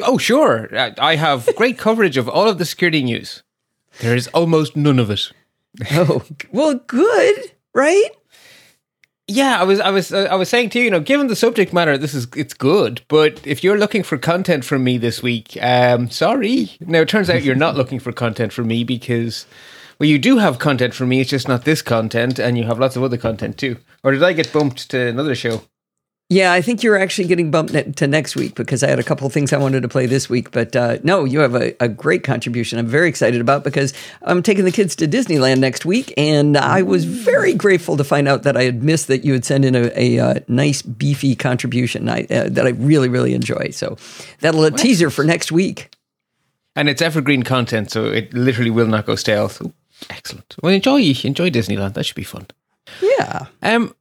[0.00, 0.70] Oh, sure.
[0.74, 3.42] I have great coverage of all of the security news.
[4.00, 5.30] There is almost none of it.
[5.92, 8.08] Oh, well, good, right?
[9.28, 11.36] Yeah, I was, I was, uh, I was saying to you, you know, given the
[11.36, 13.02] subject matter, this is it's good.
[13.08, 16.70] But if you're looking for content from me this week, um, sorry.
[16.80, 19.44] Now it turns out you're not looking for content from me because,
[19.98, 21.20] well, you do have content for me.
[21.20, 23.78] It's just not this content, and you have lots of other content too.
[24.02, 25.62] Or did I get bumped to another show?
[26.30, 29.02] Yeah, I think you're actually getting bumped ne- to next week because I had a
[29.02, 30.52] couple of things I wanted to play this week.
[30.52, 32.78] But uh, no, you have a, a, great contribution.
[32.78, 36.80] I'm very excited about because I'm taking the kids to Disneyland next week, and I
[36.80, 39.74] was very grateful to find out that I had missed that you had sent in
[39.74, 43.68] a, a, a nice beefy contribution I, uh, that I really really enjoy.
[43.70, 43.98] So
[44.40, 44.78] that'll a what?
[44.78, 45.94] teaser for next week.
[46.74, 49.50] And it's evergreen content, so it literally will not go stale.
[49.50, 49.72] So
[50.10, 50.56] excellent.
[50.62, 51.94] Well, enjoy enjoy Disneyland.
[51.94, 52.46] That should be fun.
[53.00, 53.46] Yeah.
[53.62, 53.94] Um,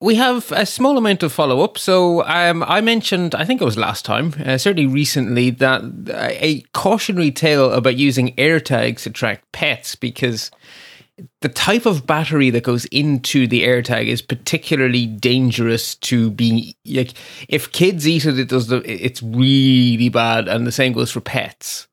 [0.00, 1.76] we have a small amount of follow up.
[1.76, 6.62] So um, I mentioned, I think it was last time, uh, certainly recently, that a
[6.72, 10.52] cautionary tale about using AirTags to track pets because
[11.40, 17.14] the type of battery that goes into the AirTag is particularly dangerous to be like
[17.48, 21.20] if kids eat it, it does the, it's really bad, and the same goes for
[21.20, 21.87] pets.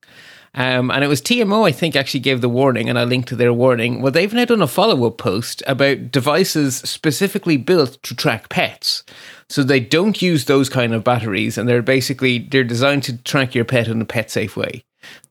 [0.56, 3.36] Um, and it was TMO, I think, actually gave the warning, and I linked to
[3.36, 4.02] their warning.
[4.02, 9.04] Well, they've now done a follow up post about devices specifically built to track pets.
[9.50, 13.54] So they don't use those kind of batteries, and they're basically they're designed to track
[13.54, 14.84] your pet in a pet safe way.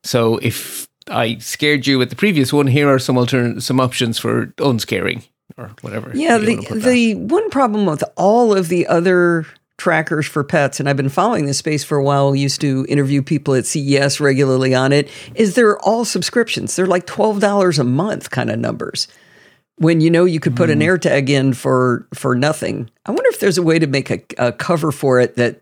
[0.03, 4.19] So if I scared you with the previous one, here are some altern- some options
[4.19, 5.23] for unscaring
[5.57, 6.11] or whatever.
[6.13, 10.97] Yeah, the the one problem with all of the other trackers for pets, and I've
[10.97, 12.31] been following this space for a while.
[12.31, 15.09] We used to interview people at CES regularly on it.
[15.35, 16.75] Is they're all subscriptions?
[16.75, 19.07] They're like twelve dollars a month kind of numbers.
[19.77, 20.73] When you know you could put mm.
[20.73, 20.79] an.
[20.79, 22.89] AirTag in for for nothing.
[23.05, 25.61] I wonder if there's a way to make a, a cover for it that,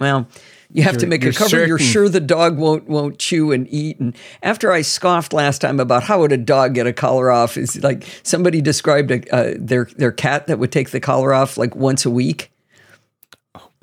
[0.00, 0.26] well,
[0.72, 1.68] you have you're, to make a cover certain.
[1.68, 4.00] you're sure the dog won't won't chew and eat.
[4.00, 7.56] And after I scoffed last time about how would a dog get a collar off,
[7.56, 11.56] is like somebody described a, uh, their their cat that would take the collar off
[11.56, 12.50] like once a week.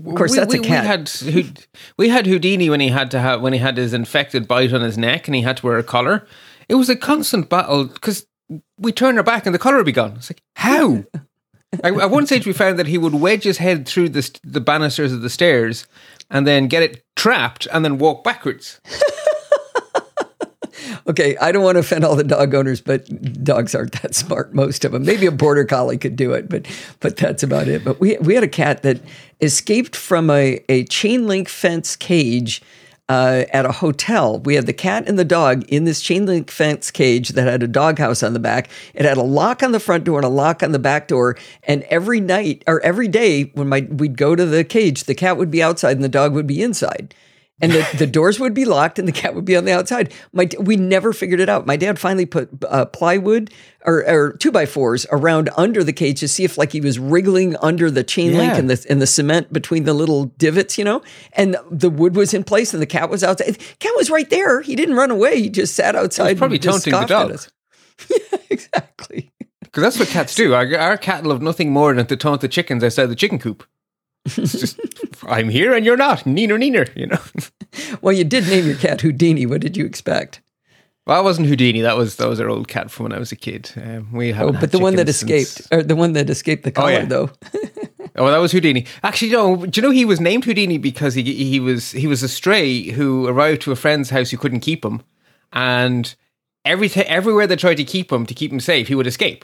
[0.05, 1.21] Of course, we, that's we, a cat.
[1.23, 1.65] We had,
[1.97, 4.81] we had Houdini when he had to have when he had his infected bite on
[4.81, 6.27] his neck and he had to wear a collar.
[6.67, 8.25] It was a constant battle because
[8.77, 10.13] we turn our back and the collar would be gone.
[10.17, 11.03] It's like how.
[11.83, 15.11] At one stage, we found that he would wedge his head through the, the banisters
[15.11, 15.87] of the stairs
[16.29, 18.79] and then get it trapped and then walk backwards.
[21.07, 24.53] okay, I don't want to offend all the dog owners, but dogs aren't that smart.
[24.53, 25.05] Most of them.
[25.05, 26.65] Maybe a border collie could do it, but
[26.99, 27.83] but that's about it.
[27.83, 29.01] But we we had a cat that
[29.41, 32.61] escaped from a, a chain link fence cage.
[33.09, 34.39] Uh, at a hotel.
[34.39, 37.61] We had the cat and the dog in this chain link fence cage that had
[37.61, 38.69] a doghouse on the back.
[38.93, 41.37] It had a lock on the front door and a lock on the back door.
[41.63, 45.35] And every night or every day when my we'd go to the cage, the cat
[45.37, 47.13] would be outside and the dog would be inside
[47.61, 50.13] and the, the doors would be locked and the cat would be on the outside.
[50.31, 51.65] My we never figured it out.
[51.65, 53.51] My dad finally put uh, plywood
[53.85, 56.99] or, or, two by fours around under the cage to see if like he was
[56.99, 58.37] wriggling under the chain yeah.
[58.39, 61.01] link and the and the cement between the little divots, you know.
[61.33, 63.55] And the wood was in place and the cat was outside.
[63.55, 64.61] The cat was right there.
[64.61, 65.41] He didn't run away.
[65.41, 66.37] He just sat outside.
[66.37, 67.39] probably taunting the dog.
[68.09, 69.31] yeah, exactly.
[69.61, 70.53] Because that's what cats do.
[70.53, 73.63] Our, our cat love nothing more than to taunt the chickens outside the chicken coop.
[74.27, 74.79] Just,
[75.27, 76.19] I'm here and you're not.
[76.19, 77.19] Neener, neener, you know.
[78.01, 79.45] well, you did name your cat Houdini.
[79.45, 80.41] What did you expect?
[81.05, 81.81] Well, that wasn't Houdini.
[81.81, 83.71] That was that was our old cat from when I was a kid.
[83.75, 85.67] Um, we oh, but the one that escaped, since...
[85.69, 87.05] or the one that escaped the collar, oh, yeah.
[87.05, 87.29] though.
[88.15, 88.85] oh, that was Houdini.
[89.03, 89.65] Actually, no.
[89.65, 92.91] Do you know he was named Houdini because he he was he was a stray
[92.91, 95.01] who arrived to a friend's house who couldn't keep him,
[95.51, 96.15] and
[96.63, 99.43] every t- everywhere they tried to keep him to keep him safe, he would escape.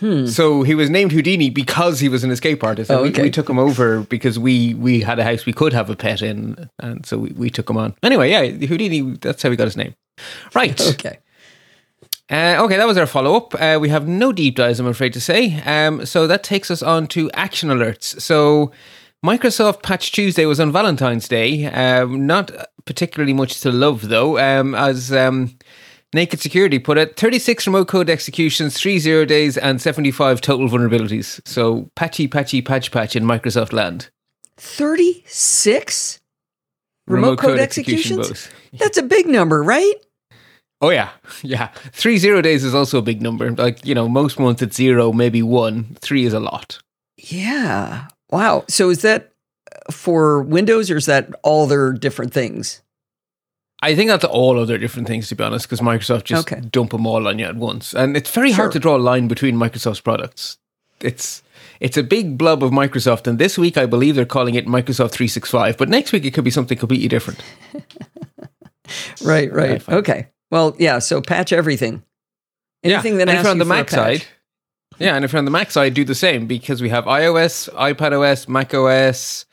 [0.00, 2.90] So he was named Houdini because he was an escape artist.
[2.90, 3.22] And Oh, we- okay.
[3.22, 6.20] we, took him over because we we had a house we could have a pet
[6.20, 7.94] in, and so we, we took him on.
[8.02, 9.16] Anyway, yeah, Houdini.
[9.20, 9.94] That's how he got his name.
[10.54, 10.80] Right.
[10.94, 11.18] Okay.
[12.30, 13.54] Uh, okay, that was our follow up.
[13.54, 15.60] Uh, we have no deep dives, I'm afraid to say.
[15.66, 18.18] Um, so that takes us on to action alerts.
[18.20, 18.72] So
[19.24, 21.66] Microsoft Patch Tuesday was on Valentine's Day.
[21.66, 22.50] Um, not
[22.86, 25.54] particularly much to love, though, um, as um,
[26.14, 31.40] Naked Security put it 36 remote code executions, three zero days, and 75 total vulnerabilities.
[31.46, 34.08] So patchy, patchy, patch, patch in Microsoft land.
[34.56, 36.20] 36
[37.08, 38.54] remote, code, execution executions?
[38.78, 39.94] That's a big number, right?
[40.80, 41.10] Oh yeah,
[41.42, 41.68] yeah.
[41.92, 43.50] Three zero days is also a big number.
[43.50, 45.96] Like you know, most months it's zero, maybe one.
[46.00, 46.78] Three is a lot.
[47.16, 48.06] Yeah.
[48.30, 48.64] Wow.
[48.68, 49.32] So is that
[49.90, 52.82] for Windows or is that all their different things?
[53.84, 56.60] I think that's all other different things, to be honest, because Microsoft just Okay.
[56.70, 59.28] dump them all on you at once, and it's very hard to draw a line
[59.28, 60.58] between Microsoft's products.
[61.00, 61.42] It's
[61.80, 65.10] it's a big blob of Microsoft, and this week I believe they're calling it Microsoft
[65.10, 67.42] 365, but next week it could be something completely different.
[69.22, 69.80] Right, right.
[69.82, 69.96] fine.
[69.96, 70.28] Okay.
[70.50, 70.98] Well, yeah.
[70.98, 72.02] So patch everything.
[72.82, 74.24] Anything that and if asks on the Mac side,
[74.98, 77.70] yeah, and if you're on the Mac side, do the same because we have iOS,
[77.72, 79.46] iPad OS, Mac OS,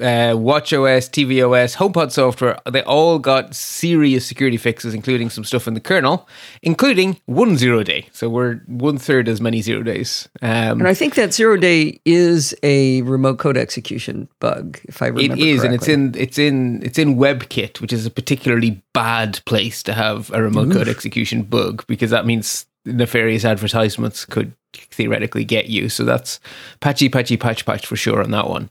[0.00, 2.58] uh, Watch OS, TV OS, HomePod software.
[2.70, 6.28] They all got serious security fixes, including some stuff in the kernel,
[6.62, 8.08] including one zero day.
[8.12, 10.28] So we're one third as many zero days.
[10.42, 15.06] Um, And I think that zero day is a remote code execution bug, if I
[15.08, 15.34] remember.
[15.34, 19.40] It is, and it's in it's in it's in WebKit, which is a particularly bad
[19.46, 25.44] place to have a remote code execution bug because that means nefarious advertisements could theoretically
[25.44, 25.88] get you.
[25.88, 26.38] So that's
[26.80, 28.70] patchy, patchy, patch, patch for sure on that one.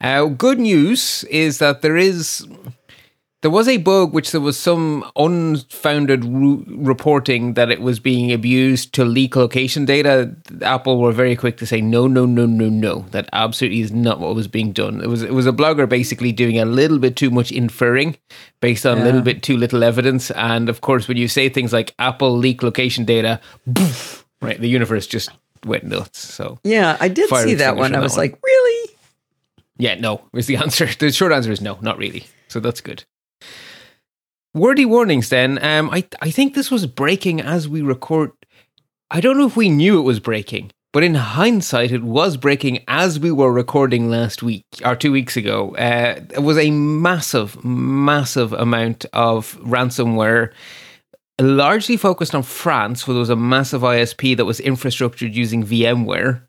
[0.00, 2.46] Uh, good news is that there is
[3.46, 8.32] there was a bug which there was some unfounded ru- reporting that it was being
[8.32, 10.34] abused to leak location data.
[10.62, 13.06] Apple were very quick to say no, no, no, no, no.
[13.12, 15.00] That absolutely is not what was being done.
[15.00, 18.16] It was it was a blogger basically doing a little bit too much inferring
[18.60, 20.32] based on a little bit too little evidence.
[20.32, 23.40] And of course, when you say things like Apple leak location data,
[23.74, 25.30] poof, right, the universe just
[25.64, 26.18] went nuts.
[26.18, 27.94] So yeah, I did see that one.
[27.94, 28.22] I was one.
[28.22, 28.85] like, really?
[29.78, 30.86] Yeah, no is the answer.
[30.86, 32.26] The short answer is no, not really.
[32.48, 33.04] So that's good.
[34.54, 35.62] Worthy warnings then.
[35.62, 38.32] Um, I I think this was breaking as we record.
[39.10, 42.82] I don't know if we knew it was breaking, but in hindsight, it was breaking
[42.88, 45.76] as we were recording last week or two weeks ago.
[45.76, 50.52] Uh, it was a massive, massive amount of ransomware
[51.40, 56.45] largely focused on France, where there was a massive ISP that was infrastructured using VMware.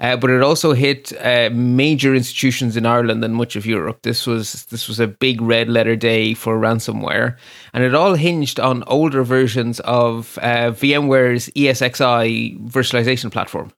[0.00, 4.02] Uh, but it also hit uh, major institutions in Ireland and much of Europe.
[4.02, 7.36] This was this was a big red letter day for ransomware,
[7.72, 13.72] and it all hinged on older versions of uh, VMware's ESXi virtualization platform.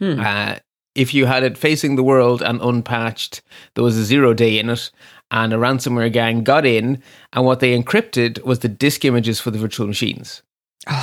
[0.00, 0.20] Hmm.
[0.20, 0.56] Uh,
[0.94, 3.42] if you had it facing the world and unpatched,
[3.74, 4.90] there was a zero day in it,
[5.30, 9.50] and a ransomware gang got in, and what they encrypted was the disk images for
[9.50, 10.42] the virtual machines.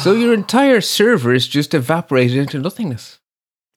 [0.01, 3.19] So your entire server is just evaporated into nothingness.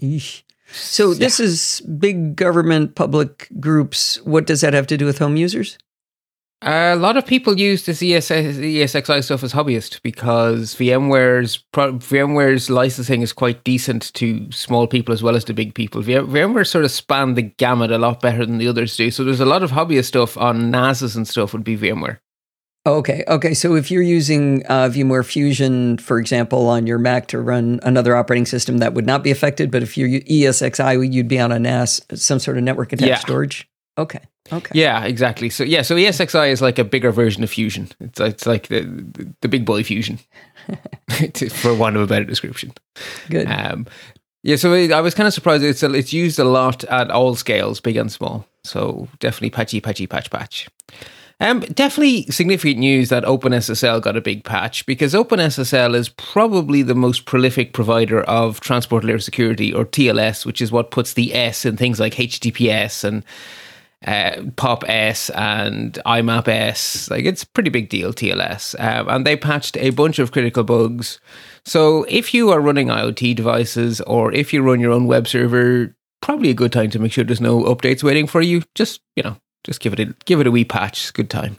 [0.03, 0.43] Eesh.
[0.73, 4.21] So this is big government public groups.
[4.25, 5.79] What does that have to do with home users?
[6.63, 13.21] A lot of people use this ESXi stuff as hobbyists because VMware's pro- VMware's licensing
[13.21, 16.03] is quite decent to small people as well as to big people.
[16.03, 19.11] VMware sort of span the gamut a lot better than the others do.
[19.11, 22.19] So there's a lot of hobbyist stuff on NASs and stuff would be VMware.
[22.87, 23.53] Okay, okay.
[23.53, 28.15] So if you're using uh, VMware Fusion, for example, on your Mac to run another
[28.15, 29.73] operating system, that would not be affected.
[29.73, 33.19] But if you're ESXi, you'd be on a NAS, some sort of network attached Yeah.
[33.19, 33.69] storage.
[33.99, 34.21] Okay,
[34.53, 34.71] okay.
[34.79, 35.51] Yeah, exactly.
[35.51, 37.89] So yeah, so ESXi is like a bigger version of Fusion.
[37.99, 40.21] It's it's like the the, big boy Fusion,
[41.51, 42.73] for want of a better description.
[43.31, 43.51] Good.
[43.51, 43.87] Um,
[44.43, 45.65] yeah, so I was kind of surprised.
[45.65, 48.47] It's it's used a lot at all scales, big and small.
[48.65, 50.69] So definitely patchy, patchy, patch, patch.
[51.39, 56.95] Um, definitely significant news that OpenSSL got a big patch because OpenSSL is probably the
[56.95, 61.67] most prolific provider of transport layer security or TLS, which is what puts the S
[61.67, 63.23] in things like HTTPS and
[64.07, 67.11] uh, POP S and IMAP S.
[67.11, 68.75] Like it's a pretty big deal, TLS.
[68.81, 71.21] Um, and they patched a bunch of critical bugs.
[71.67, 75.95] So if you are running IoT devices or if you run your own web server,
[76.23, 78.63] probably a good time to make sure there's no updates waiting for you.
[78.75, 81.01] Just, you know, just give it a give it a wee patch.
[81.01, 81.59] It's good time.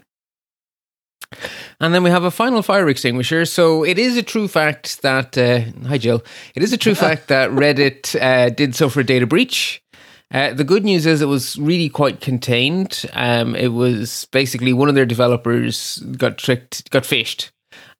[1.78, 3.44] And then we have a final fire extinguisher.
[3.44, 6.22] So it is a true fact that uh, hi Jill.
[6.54, 9.82] It is a true fact that Reddit uh, did suffer a data breach.
[10.30, 13.06] Uh, the good news is it was really quite contained.
[13.12, 17.50] Um, it was basically one of their developers got tricked, got phished,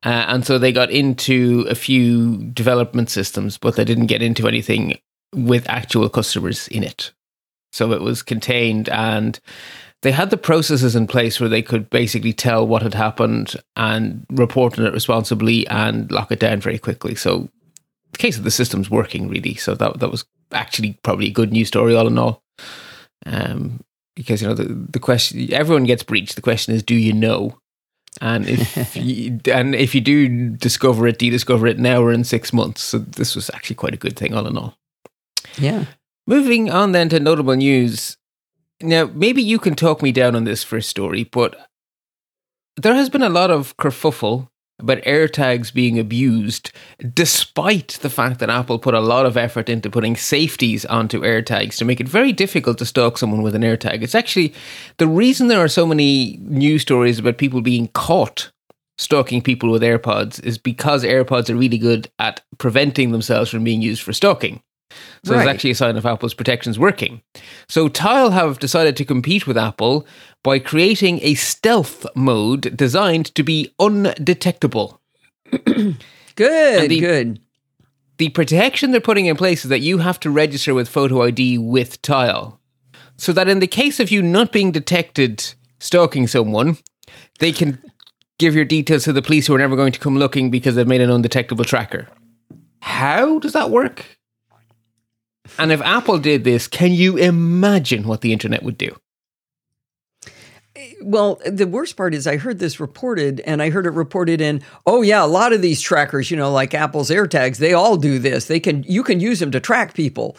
[0.04, 4.46] Uh, and so they got into a few development systems, but they didn't get into
[4.46, 4.98] anything
[5.34, 7.12] with actual customers in it.
[7.72, 9.38] So it was contained and
[10.02, 14.24] they had the processes in place where they could basically tell what had happened and
[14.30, 17.14] report on it responsibly and lock it down very quickly.
[17.14, 17.48] So
[18.12, 19.54] the case of the system's working really.
[19.54, 22.42] So that that was actually probably a good news story all in all.
[23.26, 23.80] Um,
[24.14, 26.36] because you know the the question everyone gets breached.
[26.36, 27.58] The question is, do you know?
[28.20, 32.12] And if you, and if you do discover it, do you discover it now or
[32.12, 32.82] in six months?
[32.82, 34.76] So this was actually quite a good thing all in all.
[35.56, 35.86] Yeah.
[36.26, 38.17] Moving on then to notable news.
[38.80, 41.68] Now, maybe you can talk me down on this first story, but
[42.76, 44.48] there has been a lot of kerfuffle
[44.78, 46.70] about AirTags being abused,
[47.12, 51.76] despite the fact that Apple put a lot of effort into putting safeties onto AirTags
[51.78, 54.02] to make it very difficult to stalk someone with an AirTag.
[54.02, 54.54] It's actually
[54.98, 58.52] the reason there are so many news stories about people being caught
[58.98, 63.80] stalking people with AirPods is because AirPods are really good at preventing themselves from being
[63.80, 64.60] used for stalking.
[65.24, 65.42] So Right.
[65.42, 67.20] it's actually a sign of Apple's protections working.
[67.68, 70.06] So Tile have decided to compete with Apple
[70.42, 75.00] by creating a stealth mode designed to be undetectable.
[76.36, 76.90] Good.
[76.90, 77.40] the- good.
[78.18, 81.58] The protection they're putting in place is that you have to register with Photo ID
[81.58, 82.60] with Tile.
[83.16, 86.78] So that in the case of you not being detected stalking someone,
[87.38, 87.80] they can
[88.38, 90.86] give your details to the police who are never going to come looking because they've
[90.86, 92.08] made an undetectable tracker.
[92.80, 94.17] How does that work?
[95.58, 98.96] And if Apple did this, can you imagine what the internet would do?
[101.02, 104.62] Well, the worst part is I heard this reported and I heard it reported in,
[104.86, 108.18] oh yeah, a lot of these trackers, you know, like Apple's AirTags, they all do
[108.18, 108.44] this.
[108.46, 110.36] They can you can use them to track people.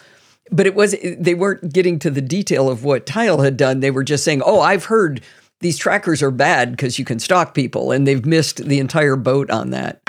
[0.52, 3.82] But it was they weren't getting to the detail of what Tile had done.
[3.82, 5.22] They were just saying, "Oh, I've heard
[5.60, 9.50] these trackers are bad because you can stalk people." And they've missed the entire boat
[9.52, 10.02] on that.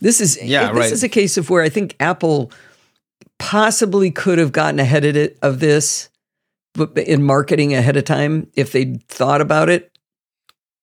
[0.00, 0.92] This is Yeah, this right.
[0.92, 2.50] is a case of where I think Apple
[3.44, 6.08] possibly could have gotten ahead of it of this
[6.72, 9.90] but in marketing ahead of time if they'd thought about it.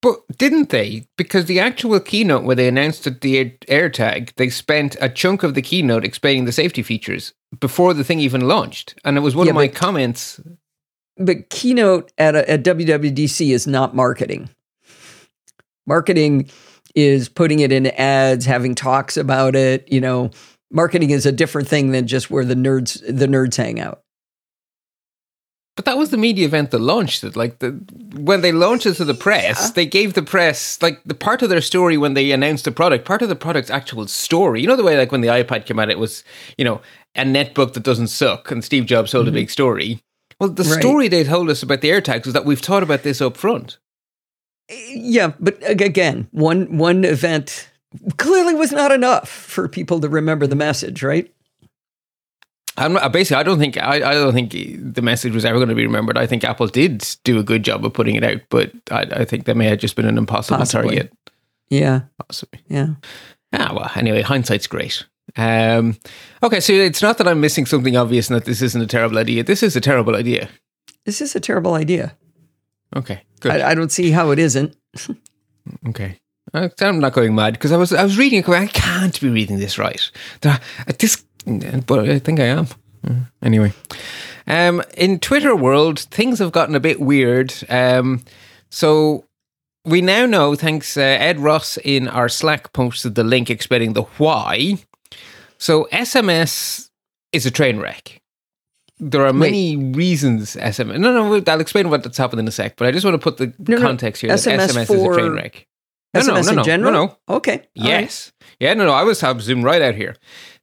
[0.01, 1.07] But didn't they?
[1.17, 5.61] Because the actual keynote where they announced the AirTag, they spent a chunk of the
[5.61, 8.93] keynote explaining the safety features before the thing even launched.
[9.03, 10.39] And it was one Yeah, of my but- comments.
[11.17, 14.49] But keynote at, a, at WWDC is not marketing.
[15.85, 16.49] Marketing
[16.95, 19.91] is putting it in ads, having talks about it.
[19.91, 20.31] You know,
[20.71, 24.01] marketing is a different thing than just where the nerds the nerds hang out.
[25.77, 27.35] But that was the media event that launched it.
[27.35, 27.71] Like the
[28.15, 31.49] when they launched it to the press, they gave the press like the part of
[31.49, 34.61] their story when they announced the product, part of the product's actual story.
[34.61, 36.23] You know the way like when the iPad came out, it was,
[36.57, 36.81] you know,
[37.15, 39.35] a netbook that doesn't suck and Steve Jobs told a mm-hmm.
[39.35, 40.01] big story.
[40.39, 40.81] Well, the Right.
[40.81, 43.77] story they told us about the AirTags was that we've thought about this up front.
[44.69, 47.69] Eh, yeah, but again, one one event
[48.17, 51.31] clearly was not enough for people to remember the message, right?
[52.77, 55.69] I'm not, basically, I don't think I, I don't think the message was ever going
[55.69, 56.17] to be remembered.
[56.17, 59.25] I think Apple did do a good job of putting it out, but I, I
[59.25, 60.95] think they may have just been an impossible Possibly.
[60.95, 61.13] target.
[61.69, 62.61] Yeah, Possibly.
[62.69, 62.87] yeah.
[63.53, 65.05] Ah, well, anyway, hindsight's great.
[65.35, 65.97] Um,
[66.41, 69.17] okay, so it's not that I'm missing something obvious and that this isn't a terrible
[69.17, 69.43] idea.
[69.43, 70.49] This is a terrible idea.
[71.05, 72.15] This is a terrible idea.
[72.95, 73.51] Okay, good.
[73.51, 74.75] I, I don't see how it isn't.
[75.89, 76.17] okay.
[76.53, 78.45] I'm not going mad because I was I was reading it.
[78.45, 80.11] going, I can't be reading this right.
[80.99, 81.23] This,
[81.85, 82.67] but I think I am.
[83.07, 83.73] Uh, Anyway,
[84.47, 87.53] um, in Twitter world, things have gotten a bit weird.
[87.69, 88.21] Um,
[88.69, 89.25] so
[89.85, 94.03] we now know, thanks uh, Ed Ross in our Slack posted the link explaining the
[94.19, 94.77] why.
[95.57, 96.89] So SMS
[97.31, 98.21] is a train wreck.
[98.99, 100.99] There are many reasons SMS.
[100.99, 102.75] No, no, I'll explain what's happened in a sec.
[102.75, 104.29] But I just want to put the No, no, context here.
[104.29, 105.67] that SMS SMS is a train wreck.
[106.13, 106.91] No, SMS no, no, in no, general?
[106.91, 107.35] no, no.
[107.35, 107.51] Okay.
[107.51, 108.01] all right.
[108.01, 108.31] Yes.
[108.59, 108.91] Yeah, no, no.
[108.91, 110.15] I was have zoomed right out here.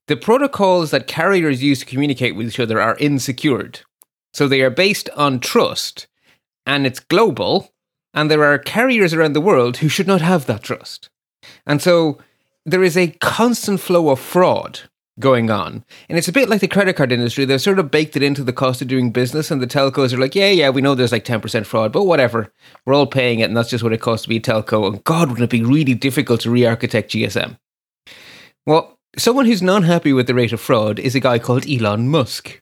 [0.06, 3.80] The protocols that carriers use to communicate with each other are insecured.
[4.32, 6.06] So they are based on trust
[6.66, 7.72] and it's global.
[8.14, 11.10] And there are carriers around the world who should not have that trust.
[11.66, 12.18] And so
[12.64, 14.80] there is a constant flow of fraud
[15.18, 15.84] going on.
[16.08, 17.44] And it's a bit like the credit card industry.
[17.44, 19.50] They've sort of baked it into the cost of doing business.
[19.50, 22.52] And the telcos are like, yeah, yeah, we know there's like 10% fraud, but whatever.
[22.84, 23.44] We're all paying it.
[23.44, 24.86] And that's just what it costs to be a telco.
[24.86, 27.58] And God, wouldn't it be really difficult to re architect GSM?
[28.66, 32.08] Well, someone who's not happy with the rate of fraud is a guy called Elon
[32.08, 32.60] Musk.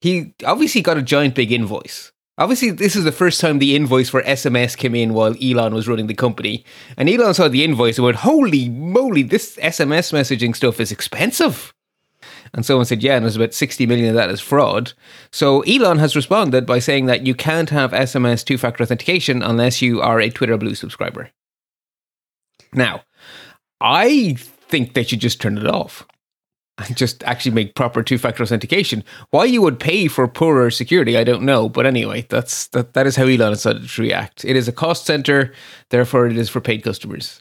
[0.00, 2.12] He obviously got a giant big invoice.
[2.36, 5.86] Obviously, this is the first time the invoice for SMS came in while Elon was
[5.86, 6.64] running the company.
[6.96, 11.73] And Elon saw the invoice and went, Holy moly, this SMS messaging stuff is expensive.
[12.54, 14.92] And someone said, Yeah, and there's about 60 million of that is fraud.
[15.32, 19.82] So Elon has responded by saying that you can't have SMS two factor authentication unless
[19.82, 21.30] you are a Twitter Blue subscriber.
[22.72, 23.02] Now,
[23.80, 26.06] I think they should just turn it off
[26.78, 29.04] and just actually make proper two-factor authentication.
[29.30, 31.68] Why you would pay for poorer security, I don't know.
[31.68, 32.94] But anyway, that's that.
[32.94, 34.44] That is how Elon decided to react.
[34.44, 35.52] It is a cost center,
[35.90, 37.40] therefore it is for paid customers.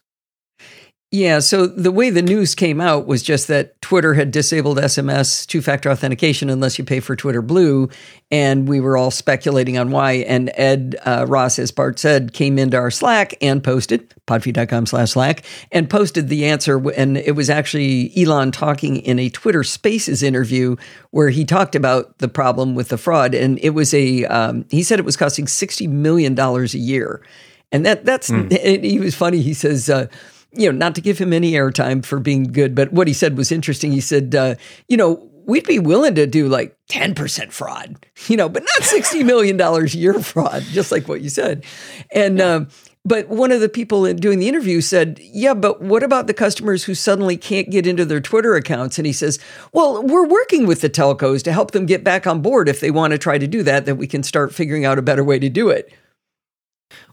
[1.14, 5.45] Yeah, so the way the news came out was just that Twitter had disabled SMS
[5.45, 7.88] two factor authentication unless you pay for Twitter Blue.
[8.32, 10.14] And we were all speculating on why.
[10.14, 15.11] And Ed uh, Ross, as Bart said, came into our Slack and posted, podfeet.com slash
[15.11, 16.82] Slack, and posted the answer.
[16.93, 20.78] And it was actually Elon talking in a Twitter Spaces interview
[21.11, 23.36] where he talked about the problem with the fraud.
[23.36, 27.24] And it was a, um, he said it was costing $60 million a year.
[27.72, 28.84] And that that's, mm.
[28.84, 29.41] he was funny.
[29.41, 30.07] He says, uh,
[30.56, 33.38] you know, not to give him any airtime for being good, but what he said
[33.38, 33.91] was interesting.
[33.91, 34.56] He said, uh,
[34.88, 39.26] you know, we'd be willing to do like 10% fraud, you know, but not $60
[39.26, 41.66] million a year fraud, just like what you said.
[42.12, 42.68] And, um,
[43.06, 46.34] but one of the people in doing the interview said, Yeah, but what about the
[46.34, 48.97] customers who suddenly can't get into their Twitter accounts?
[48.97, 49.39] And he says,
[49.74, 52.91] Well, we're working with the telcos to help them get back on board if they
[52.91, 55.38] want to try to do that, that we can start figuring out a better way
[55.38, 55.91] to do it.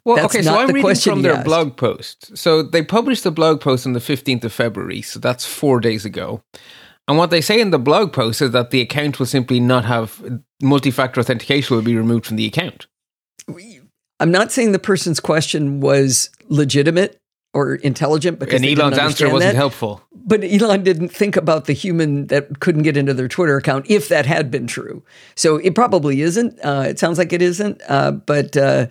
[0.05, 1.45] Well, That's okay, so I'm reading from their asked.
[1.45, 2.37] blog post.
[2.37, 6.05] So they published the blog post on the 15th of February, so that's four days
[6.05, 6.43] ago.
[7.07, 9.85] And what they say in the blog post is that the account will simply not
[9.85, 10.23] have
[10.63, 12.87] multi factor authentication, will be removed from the account.
[14.21, 17.21] I'm not saying the person's question was legitimate
[17.53, 19.57] or intelligent because and Elon's answer wasn't that.
[19.57, 20.03] helpful.
[20.15, 24.09] But Elon didn't think about the human that couldn't get into their Twitter account if
[24.09, 25.03] that had been true.
[25.35, 26.61] So it probably isn't.
[26.63, 27.83] Uh, it sounds like it isn't.
[27.89, 28.87] Uh, but uh,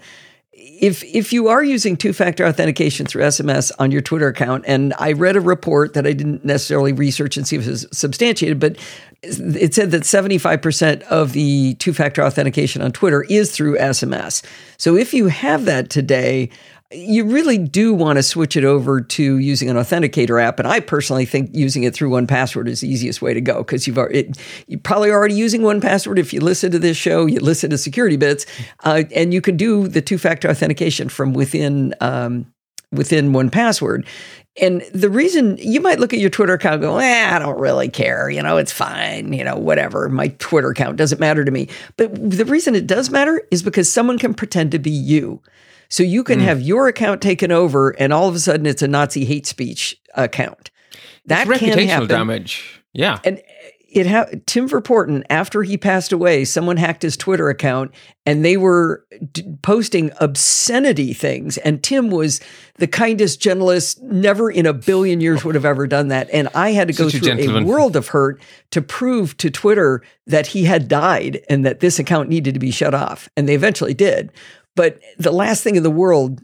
[0.60, 5.14] if if you are using two-factor authentication through SMS on your Twitter account, and I
[5.14, 8.78] read a report that I didn't necessarily research and see if it was substantiated, but
[9.22, 14.44] it said that 75% of the two-factor authentication on Twitter is through SMS.
[14.78, 16.50] So if you have that today,
[16.92, 20.58] you really do want to switch it over to using an authenticator app.
[20.58, 23.86] And I personally think using it through 1Password is the easiest way to go because
[23.86, 24.32] you've already,
[24.66, 26.18] you're probably already using 1Password.
[26.18, 28.48] If you listen to this show, you listen to Security Bits,
[28.84, 31.94] uh, and you can do the two factor authentication from within.
[32.02, 32.52] Um,
[32.92, 34.04] within 1Password.
[34.60, 37.60] And the reason you might look at your Twitter account and go, eh, I don't
[37.60, 38.32] really care.
[38.32, 39.32] You know, it's fine.
[39.32, 40.10] You know, whatever.
[40.10, 41.70] My Twitter account doesn't matter to me.
[41.98, 45.40] But the reason it does matter is because someone can pretend to be you.
[45.90, 46.44] So you can mm.
[46.44, 50.00] have your account taken over, and all of a sudden it's a Nazi hate speech
[50.14, 50.72] account.
[51.26, 52.08] That it's reputational happen.
[52.08, 52.82] damage.
[52.94, 53.42] Yeah, and
[53.92, 57.92] it ha- Tim Verpoorten after he passed away, someone hacked his Twitter account,
[58.26, 61.58] and they were d- posting obscenity things.
[61.58, 62.40] And Tim was
[62.76, 66.30] the kindest, gentlest, never in a billion years would have ever done that.
[66.32, 69.50] And I had to go Such through a, a world of hurt to prove to
[69.50, 73.30] Twitter that he had died and that this account needed to be shut off.
[73.36, 74.32] And they eventually did.
[74.80, 76.42] But the last thing in the world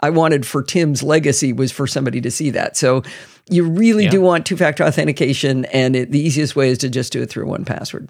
[0.00, 2.76] I wanted for Tim's legacy was for somebody to see that.
[2.76, 3.04] So
[3.48, 4.10] you really yeah.
[4.10, 7.30] do want two factor authentication, and it, the easiest way is to just do it
[7.30, 8.08] through 1Password.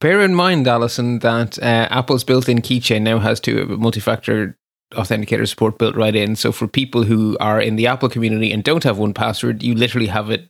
[0.00, 4.56] Bear in mind, Allison, that uh, Apple's built in keychain now has two multi factor
[4.94, 6.34] authenticator support built right in.
[6.34, 10.06] So for people who are in the Apple community and don't have 1Password, you literally
[10.06, 10.48] have it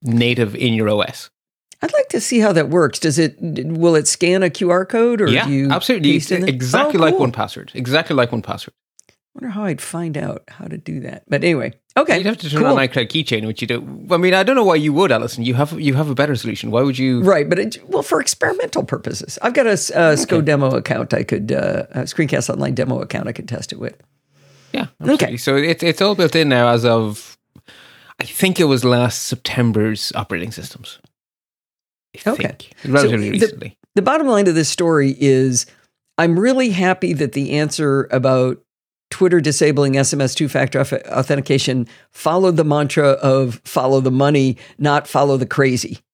[0.00, 1.28] native in your OS.
[1.82, 2.98] I'd like to see how that works.
[2.98, 3.36] Does it?
[3.40, 7.74] Will it scan a QR code, or yeah, do you absolutely exactly oh, like 1Password?
[7.74, 8.70] Exactly like 1Password.
[9.08, 11.22] I Wonder how I'd find out how to do that.
[11.28, 12.18] But anyway, okay.
[12.18, 12.76] You'd have to turn cool.
[12.76, 14.08] on iCloud Keychain, which you do.
[14.10, 15.44] I mean, I don't know why you would, Allison.
[15.44, 16.70] You have you have a better solution.
[16.70, 17.22] Why would you?
[17.22, 20.16] Right, but it, well, for experimental purposes, I've got a, okay.
[20.16, 21.14] SCO demo account.
[21.14, 23.28] I could uh, a Screencast Online demo account.
[23.28, 23.96] I could test it with.
[24.72, 24.88] Yeah.
[25.00, 25.26] Absolutely.
[25.26, 25.36] Okay.
[25.36, 27.38] So it's it's all built in now as of,
[28.18, 30.98] I think it was last September's operating systems.
[32.26, 32.42] I okay.
[32.42, 33.68] Think, relatively so recently.
[33.68, 35.66] The, the bottom line of this story is
[36.18, 38.62] I'm really happy that the answer about
[39.10, 45.36] Twitter disabling SMS two factor authentication followed the mantra of follow the money, not follow
[45.36, 45.98] the crazy.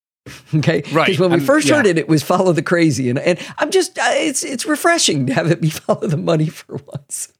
[0.53, 1.05] Okay, right.
[1.05, 1.75] Because when we first yeah.
[1.75, 5.25] heard it, it was follow the crazy, and and I'm just uh, it's it's refreshing
[5.27, 7.31] to have it be follow the money for once.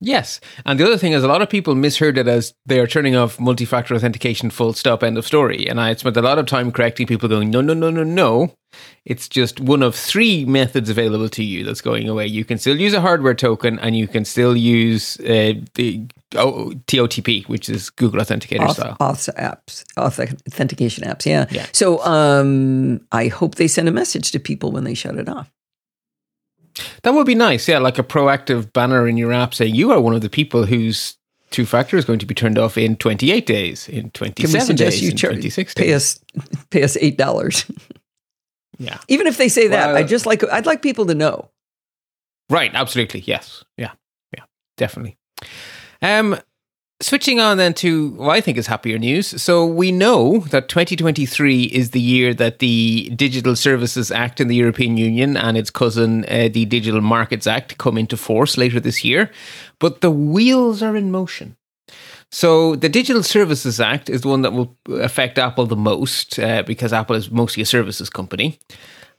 [0.00, 0.40] Yes.
[0.66, 3.16] And the other thing is, a lot of people misheard it as they are turning
[3.16, 5.66] off multi factor authentication, full stop, end of story.
[5.66, 8.52] And I spent a lot of time correcting people going, no, no, no, no, no.
[9.06, 12.26] It's just one of three methods available to you that's going away.
[12.26, 16.72] You can still use a hardware token and you can still use uh, the oh,
[16.86, 18.96] TOTP, which is Google Authenticator auth, style.
[19.00, 21.24] Auth apps, authentication apps.
[21.24, 21.46] Yeah.
[21.50, 21.66] yeah.
[21.72, 25.50] So um, I hope they send a message to people when they shut it off.
[27.02, 27.68] That would be nice.
[27.68, 30.66] Yeah, like a proactive banner in your app saying you are one of the people
[30.66, 31.16] whose
[31.50, 35.10] two factor is going to be turned off in 28 days, in 27 days, you
[35.10, 36.20] in char- 26 pay us
[36.70, 37.64] pay us eight dollars.
[38.78, 41.50] yeah, even if they say that, well, I just like I'd like people to know.
[42.50, 42.70] Right.
[42.74, 43.20] Absolutely.
[43.20, 43.64] Yes.
[43.76, 43.92] Yeah.
[44.36, 44.44] Yeah.
[44.76, 45.16] Definitely.
[46.02, 46.38] Um.
[47.00, 49.40] Switching on then to what I think is happier news.
[49.42, 54.56] So we know that 2023 is the year that the Digital Services Act in the
[54.56, 59.04] European Union and its cousin, uh, the Digital Markets Act, come into force later this
[59.04, 59.30] year.
[59.78, 61.56] But the wheels are in motion.
[62.30, 66.62] So the Digital Services Act is the one that will affect Apple the most uh,
[66.62, 68.58] because Apple is mostly a services company.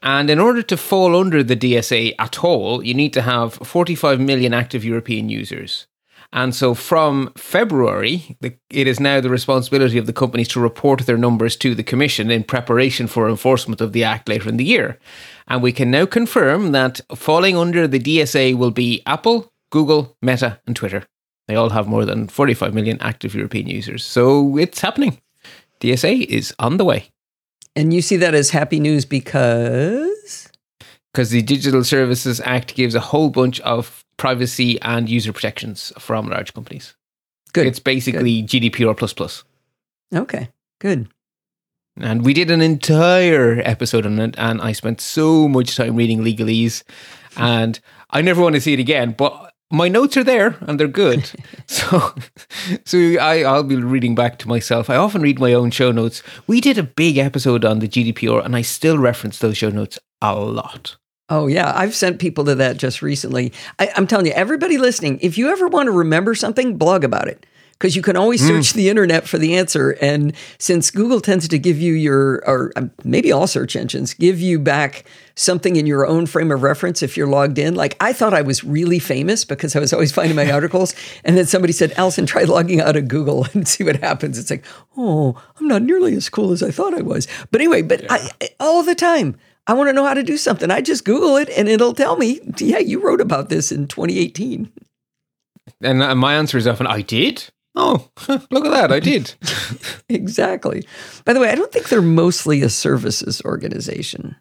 [0.04, 4.20] And in order to fall under the DSA at all, you need to have 45
[4.20, 5.88] million active European users.
[6.34, 11.06] And so from February, the, it is now the responsibility of the companies to report
[11.06, 14.66] their numbers to the Commission in preparation for enforcement of the Act later in the
[14.66, 15.00] year.
[15.48, 20.60] And we can now confirm that falling under the DSA will be Apple, Google, Meta,
[20.68, 21.04] and Twitter.
[21.48, 24.04] They all have more than 45 million active European users.
[24.04, 25.22] So it's happening.
[25.80, 27.10] DSA is on the way.
[27.76, 30.50] And you see that as happy news because?
[31.14, 36.28] Because the Digital Services Act gives a whole bunch of privacy and user protections from
[36.28, 36.96] large companies.
[37.54, 37.68] Good.
[37.68, 38.50] It's basically good.
[38.50, 39.44] GDPR plus plus.
[40.14, 40.50] Okay,
[40.80, 41.08] good.
[42.00, 46.20] And we did an entire episode on it, and I spent so much time reading
[46.20, 46.84] legalese,
[47.36, 47.80] and
[48.12, 49.16] I never want to see it again.
[49.18, 51.30] But my notes are there, and they're good.
[51.66, 52.14] so,
[52.86, 54.90] so I I'll be reading back to myself.
[54.90, 56.22] I often read my own show notes.
[56.46, 59.98] We did a big episode on the GDPR, and I still reference those show notes
[60.22, 60.98] a lot.
[61.30, 61.74] Oh, yeah.
[61.76, 63.52] I've sent people to that just recently.
[63.80, 67.28] I, am telling you, everybody listening, if you ever want to remember something, blog about
[67.28, 67.46] it
[67.78, 68.48] because you can always hmm.
[68.48, 68.74] search mm.
[68.74, 69.92] the internet for the answer.
[70.02, 74.40] And since Google tends to give you your, or um, maybe all search engines, give
[74.40, 75.06] you back
[75.36, 77.76] something in your own frame of reference if you're logged in.
[77.76, 80.96] Like I thought I was really famous because I was always finding my articles.
[81.24, 84.40] And then somebody said, Allison, try logging out of Google and see what happens.
[84.40, 84.66] It's like,
[84.98, 87.28] oh, I'm not nearly as cool as I thought I was.
[87.52, 88.08] But anyway, but yeah.
[88.42, 90.72] I, all the time, I want to know how to do something.
[90.72, 94.72] I just Google it and it'll tell me, yeah, you wrote about this in 2018.
[95.82, 97.46] And uh, my answer is often, I did.
[97.76, 98.10] Oh,
[98.50, 98.92] look at that.
[98.92, 99.36] I did.
[100.10, 100.88] exactly.
[101.26, 104.36] By the way, I don't think they're mostly a services organization.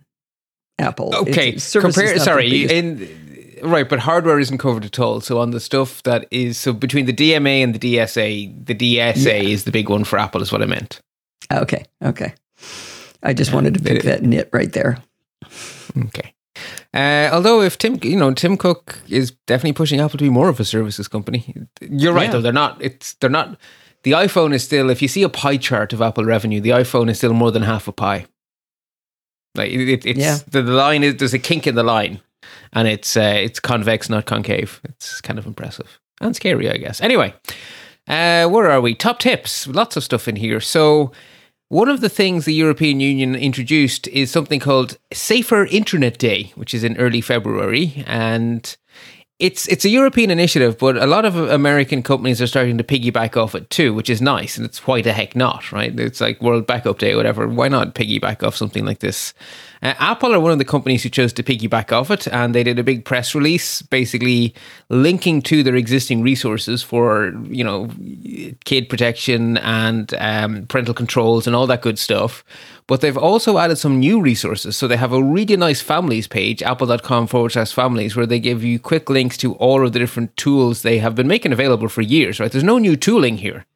[0.79, 1.15] Apple.
[1.15, 1.53] Okay.
[1.53, 2.65] Compare, sorry.
[2.65, 5.21] In, right, but hardware isn't covered at all.
[5.21, 9.25] So on the stuff that is, so between the DMA and the DSA, the DSA
[9.25, 9.49] yeah.
[9.49, 11.01] is the big one for Apple, is what I meant.
[11.53, 11.85] Okay.
[12.03, 12.35] Okay.
[13.23, 15.03] I just wanted to pick that nit right there.
[15.97, 16.35] Okay.
[16.95, 20.49] Uh, although if Tim, you know, Tim Cook is definitely pushing Apple to be more
[20.49, 21.55] of a services company.
[21.81, 22.33] You're right, yeah.
[22.33, 22.41] though.
[22.41, 22.83] They're not.
[22.83, 23.59] It's they're not.
[24.03, 24.89] The iPhone is still.
[24.89, 27.63] If you see a pie chart of Apple revenue, the iPhone is still more than
[27.63, 28.27] half a pie.
[29.55, 30.39] Like it, it's yeah.
[30.51, 32.21] the, the line is there's a kink in the line,
[32.73, 34.81] and it's uh, it's convex, not concave.
[34.85, 37.01] It's kind of impressive and scary, I guess.
[37.01, 37.35] Anyway,
[38.09, 38.95] uh, where are we?
[38.95, 39.67] Top tips.
[39.67, 40.61] Lots of stuff in here.
[40.61, 41.13] So
[41.69, 46.73] one of the things the European Union introduced is something called Safer Internet Day, which
[46.73, 48.05] is in early February.
[48.07, 48.77] And
[49.39, 53.37] it's it's a European initiative, but a lot of American companies are starting to piggyback
[53.37, 54.57] off it too, which is nice.
[54.57, 55.99] And it's why the heck not, right?
[56.01, 57.47] It's like World Backup Day or whatever.
[57.47, 59.35] Why not piggyback off something like this?
[59.83, 62.65] Uh, Apple are one of the companies who chose to piggyback off it, and they
[62.65, 64.55] did a big press release, basically
[64.89, 67.91] linking to their existing resources for you know
[68.65, 72.43] kid protection and um, parental controls and all that good stuff.
[72.89, 74.77] But they've also added some new resources.
[74.77, 78.63] So they have a really nice families page, apple.com forward slash families, where they give
[78.63, 82.03] you quick links to all of the different tools they have been making available for
[82.03, 82.39] years.
[82.39, 82.51] Right?
[82.51, 83.67] There's no new tooling here.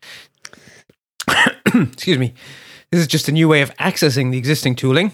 [1.74, 2.34] Excuse me.
[2.90, 5.12] This is just a new way of accessing the existing tooling.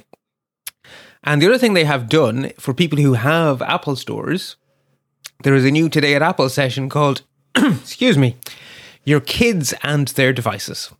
[1.24, 4.56] And the other thing they have done for people who have Apple stores,
[5.42, 7.22] there is a new Today at Apple session called,
[7.56, 8.36] excuse me,
[9.04, 10.92] Your Kids and Their Devices.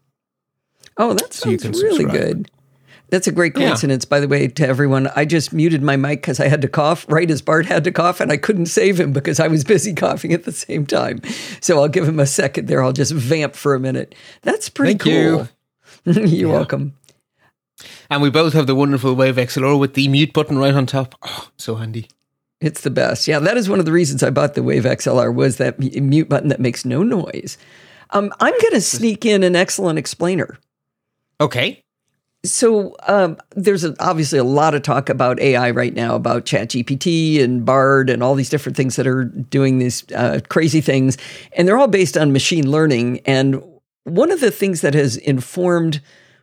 [0.97, 2.51] Oh, that sounds so really good.
[3.09, 4.09] That's a great coincidence, yeah.
[4.09, 5.09] by the way, to everyone.
[5.15, 7.93] I just muted my mic because I had to cough right as Bart had to
[7.93, 11.21] cough, and I couldn't save him because I was busy coughing at the same time.
[11.61, 12.83] So I'll give him a second there.
[12.83, 14.15] I'll just vamp for a minute.
[14.43, 15.13] That's pretty Thank cool.
[15.13, 15.49] You.
[16.13, 16.53] You're yeah.
[16.53, 16.97] welcome.
[18.11, 21.15] And we both have the wonderful Wave XLR with the mute button right on top.
[21.23, 22.09] Oh, so handy.
[22.61, 23.29] It's the best.
[23.29, 26.29] Yeah, that is one of the reasons I bought the Wave XLR was that mute
[26.29, 27.59] button that makes no noise.
[28.11, 30.59] Um, I'm going to sneak in an excellent explainer.
[31.41, 31.83] Okay.
[32.47, 37.43] So um, there's a, obviously a lot of talk about AI right now, about ChatGPT
[37.43, 41.19] and Bard and all these different things that are doing these uh, crazy things,
[41.53, 43.21] and they're all based on machine learning.
[43.27, 43.63] And
[44.05, 46.01] one of the things that has informed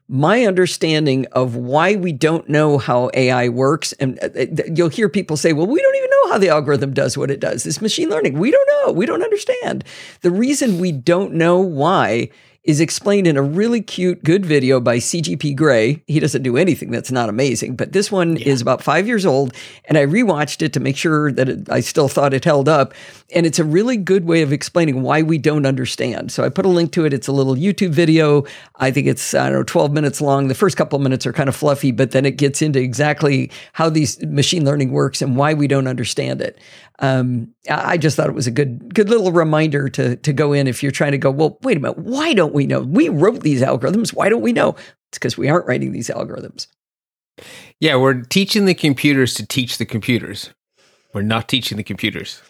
[0.10, 5.38] my understanding of why we don't know how AI works, and uh, you'll hear people
[5.38, 7.64] say, well, we don't even know how the algorithm does what it does.
[7.64, 8.92] This machine learning, we don't know.
[8.92, 9.84] We don't understand.
[10.22, 12.30] The reason we don't know why
[12.64, 16.02] is explained in a really cute, good video by CGP Grey.
[16.08, 19.54] He doesn't do anything that's not amazing, but this one is about five years old,
[19.86, 22.94] and I rewatched it to make sure that it, I still thought it held up.
[23.36, 26.32] And it's a really good way of explaining why we don't understand.
[26.32, 27.14] So I put a link to it.
[27.14, 28.46] It's a little YouTube video.
[28.78, 30.48] I think it's, I don't know, 12 minutes long.
[30.48, 33.52] The first couple of minutes are kind of fluffy, but then it gets into exactly
[33.74, 36.60] how these machine learning works and why we don't understand it.
[37.00, 40.68] Um, I just thought it was a good, good little reminder to to go in
[40.68, 41.32] if you're trying to go.
[41.32, 41.98] Well, wait a minute.
[41.98, 42.82] Why don't we know?
[42.82, 44.14] We wrote these algorithms.
[44.14, 44.76] Why don't we know?
[45.10, 46.68] It's because we aren't writing these algorithms.
[47.80, 50.50] Yeah, we're teaching the computers to teach the computers.
[51.14, 52.42] We're not teaching the computers.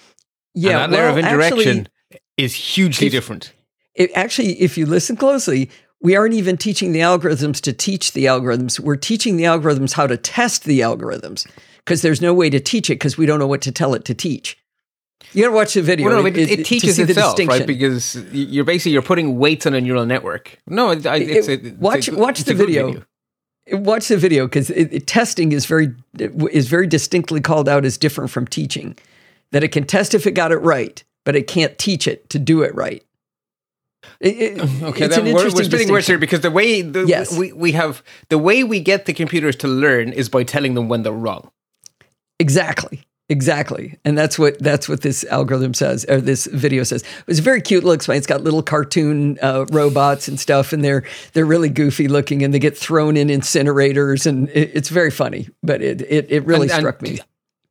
[0.55, 3.53] Yeah, and that layer well, of indirection actually, is hugely if- different.
[3.95, 5.70] it, actually, if you listen closely,
[6.01, 8.80] we aren't even teaching the algorithms to teach the algorithms.
[8.80, 11.47] We're teaching the algorithms how to test the algorithms
[11.78, 14.05] because there's no way to teach it because we don't know what to tell it
[14.05, 14.57] to teach.
[15.34, 16.07] You got to watch the video.
[16.09, 17.65] Well, no, It- it, it, teaches itself, right?
[17.65, 20.59] Because you're basically you're putting weights on a neural network.
[20.67, 23.03] No, it's, It- it's watch- a- watch it's the good video.
[23.71, 24.71] watch the video because
[25.05, 25.93] testing is very
[26.51, 28.97] is very distinctly called out as different from teaching.
[29.51, 32.39] That it can test if it got it right, but it can't teach it to
[32.39, 33.03] do it right.
[34.19, 37.05] It- it- Okay, it's an we're, we're interesting splitting words here because the way the,
[37.05, 37.38] Yes.
[37.38, 40.89] we, we have the way we get the computers to learn is by telling them
[40.89, 41.49] when they're wrong.
[42.39, 43.03] Exactly.
[43.34, 43.97] Exactly.
[44.05, 47.01] And that's what that's what this algorithm says or this video says.
[47.01, 48.07] It was a very cute looks.
[48.07, 51.03] It's got little cartoon uh, robots and stuff and they're
[51.34, 55.49] they're really goofy looking and they get thrown in incinerators and it, it's very funny.
[55.63, 57.19] But it it, it really And- and struck me.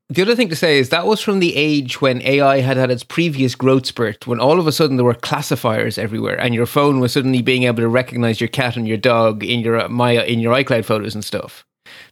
[0.08, 2.90] The other thing to say is that was from the age when AI had had
[2.90, 6.66] its previous growth spurt, when all of a sudden there were classifiers everywhere, and your
[6.66, 10.22] phone was suddenly being able to recognize your cat and your dog in your my
[10.24, 11.64] in your iCloud photos and stuff.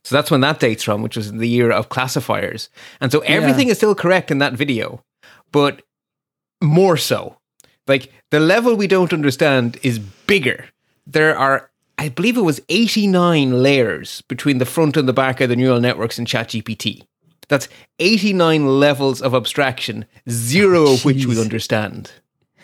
[0.05, 2.69] So that's when that dates from, which was the year of classifiers.
[3.01, 5.03] And so everything is still correct in that video,
[5.53, 5.83] but
[6.63, 7.37] more so.
[7.87, 10.67] Like the level we don't understand is bigger.
[11.07, 15.49] There are, I believe it was 89 layers between the front and the back of
[15.49, 17.05] the neural networks in ChatGPT.
[17.49, 17.69] That's
[17.99, 22.13] 89 levels of abstraction, zero oh, of which we understand.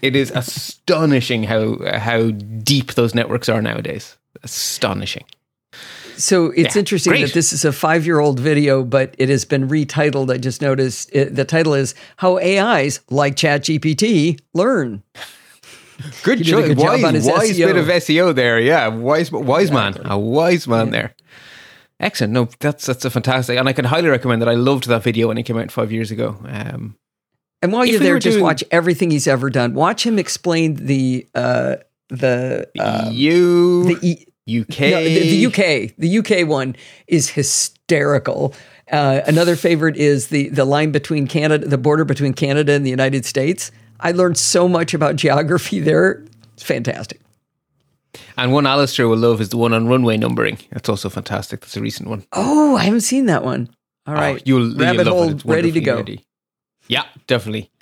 [0.01, 4.17] It is astonishing how how deep those networks are nowadays.
[4.45, 5.25] Astonishing.
[6.17, 7.27] So it's Yeah, interesting great.
[7.27, 10.31] that this is a five year old video, but it has been retitled.
[10.33, 15.03] I just noticed it, the title is How AIs Like ChatGPT Learn.
[16.23, 16.69] Good He did a choice.
[16.69, 17.67] good job wise, on his wise SEO.
[17.67, 18.61] bit of SEO there.
[18.61, 21.15] Yeah, wise, wise man, a wise man there.
[21.99, 22.35] Excellent.
[22.35, 24.49] No, that's that's a fantastic, and I can highly recommend that.
[24.49, 26.37] I loved that video when it came out five years ago.
[26.47, 26.97] Um,
[27.63, 29.73] And while you're we there, just doing- watch everything he's ever done.
[29.73, 31.77] Watch him explain the uh,
[32.11, 36.77] the uh, you the e- UK, No, the, the UK, the UK one
[37.07, 38.55] is hysterical.
[38.93, 42.91] Uh, another favorite is the the line between Canada, the border between Canada and the
[42.91, 43.73] United States.
[43.99, 46.25] I learned so much about geography there.
[46.55, 47.21] It's fantastic.
[48.37, 50.59] and one Alistair will love is the one on runway numbering.
[50.71, 51.61] That's also fantastic.
[51.61, 52.25] That's a recent one.
[52.33, 53.69] Oh, I haven't seen that one.
[54.07, 55.35] All right, Oh, you'll, rabbit you'll love hole it.
[55.35, 56.03] It's ready to go.
[56.03, 56.23] nerdy.
[56.87, 57.73] Yeah, definitely.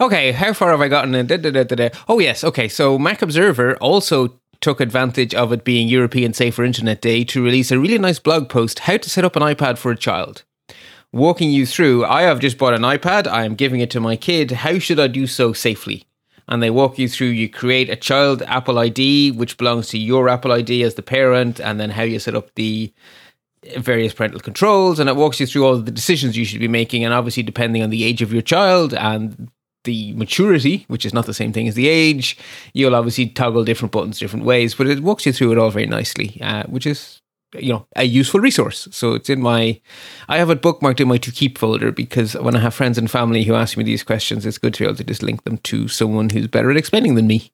[0.00, 1.14] Okay, how far have I gotten?
[1.14, 1.26] in?
[1.26, 1.88] Da, da, da, da, da.
[2.08, 2.68] Oh yes, okay.
[2.68, 7.70] So Mac Observer also took advantage of it being European Safer Internet Day to release
[7.70, 10.42] a really nice blog post: how to set up an iPad for a child.
[11.12, 13.26] Walking you through, I have just bought an iPad.
[13.26, 14.52] I am giving it to my kid.
[14.52, 16.06] How should I do so safely?
[16.48, 17.28] And they walk you through.
[17.28, 21.60] You create a child Apple ID, which belongs to your Apple ID as the parent,
[21.60, 22.90] and then how you set up the
[23.76, 27.02] various parental controls and it walks you through all the decisions you should be making
[27.02, 29.50] and obviously depending on the age of your child and
[29.84, 32.36] the maturity which is not the same thing as the age
[32.72, 35.86] you'll obviously toggle different buttons different ways but it walks you through it all very
[35.86, 37.20] nicely uh, which is
[37.58, 39.80] you know a useful resource so it's in my
[40.28, 43.10] i have it bookmarked in my to keep folder because when i have friends and
[43.10, 45.58] family who ask me these questions it's good to be able to just link them
[45.58, 47.52] to someone who's better at explaining than me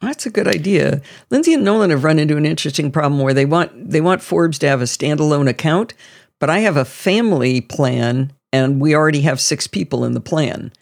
[0.00, 1.00] That's a good idea.
[1.30, 4.58] Lindsay and Nolan have run into an interesting problem where they want they want Forbes
[4.58, 5.94] to have a standalone account,
[6.40, 10.72] but I have a family plan and we already have six people in the plan.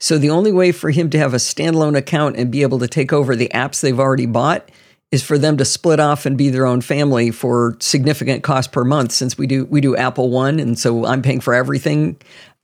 [0.00, 2.88] So the only way for him to have a standalone account and be able to
[2.88, 4.68] take over the apps they've already bought
[5.12, 8.84] is for them to split off and be their own family for significant cost per
[8.84, 12.16] month since we do we do Apple One and so I'm paying for everything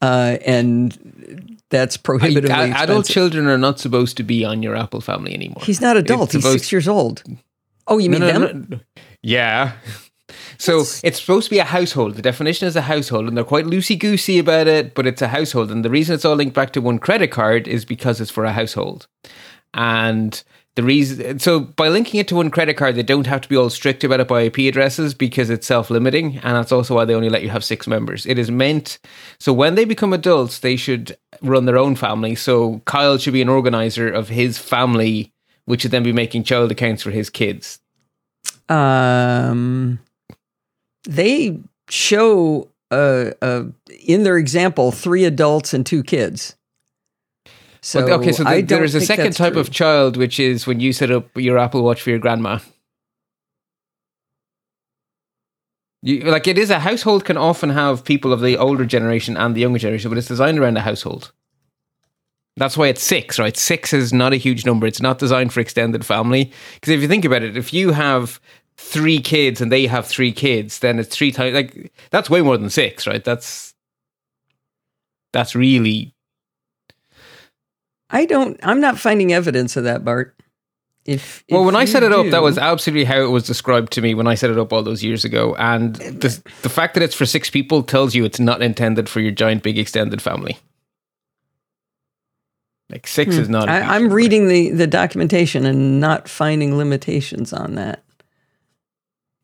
[0.03, 3.12] uh, and that's prohibitively adult expensive.
[3.14, 6.24] children are not supposed to be on your apple family anymore He's not adult.
[6.24, 7.22] It's He's supposed- six years old.
[7.87, 8.66] Oh, you mean No, no, them?
[8.70, 8.81] no.
[9.22, 9.72] Yeah.
[10.59, 12.14] So it's supposed to be a household.
[12.14, 15.28] The definition is a household, and they're quite loosey goosey about it, but it's a
[15.28, 15.70] household.
[15.70, 18.45] And the reason it's all linked back to one credit card is because it's for
[18.45, 19.07] a household.
[19.74, 20.43] And
[20.76, 23.57] the reason, so by linking it to one credit card, they don't have to be
[23.57, 26.39] all strict about it by IP addresses because it's self limiting.
[26.39, 28.26] And that's also why they only let you have six members.
[28.26, 28.99] It is meant,
[29.39, 32.35] so when they become adults, they should run their own family.
[32.35, 35.33] So Kyle should be an organizer of his family
[35.70, 37.78] which would then be making child accounts for his kids.
[38.68, 40.01] Um,
[41.05, 43.64] they show uh, uh,
[44.05, 46.57] in their example three adults and two kids.
[47.82, 49.61] So okay, so the, there's a second type true.
[49.61, 52.59] of child, which is when you set up your Apple Watch for your grandma.
[56.03, 59.55] You, like it is a household can often have people of the older generation and
[59.55, 61.32] the younger generation, but it's designed around a household.
[62.57, 63.57] That's why it's six, right?
[63.57, 64.86] Six is not a huge number.
[64.86, 66.53] It's not designed for extended family.
[66.74, 68.40] Because if you think about it, if you have
[68.81, 72.57] three kids and they have three kids, then it's three times like that's way more
[72.57, 73.22] than six, right?
[73.22, 73.74] That's
[75.33, 76.14] that's really
[78.11, 78.59] I don't.
[78.62, 80.35] I'm not finding evidence of that, Bart.
[81.07, 83.93] If, Well, if when I set it up, that was absolutely how it was described
[83.93, 85.55] to me when I set it up all those years ago.
[85.57, 89.20] And the, the fact that it's for six people tells you it's not intended for
[89.20, 90.59] your giant, big, extended family.
[92.91, 93.68] Like six is not.
[93.68, 93.74] Hmm.
[93.74, 98.03] I, I'm reading the the documentation and not finding limitations on that.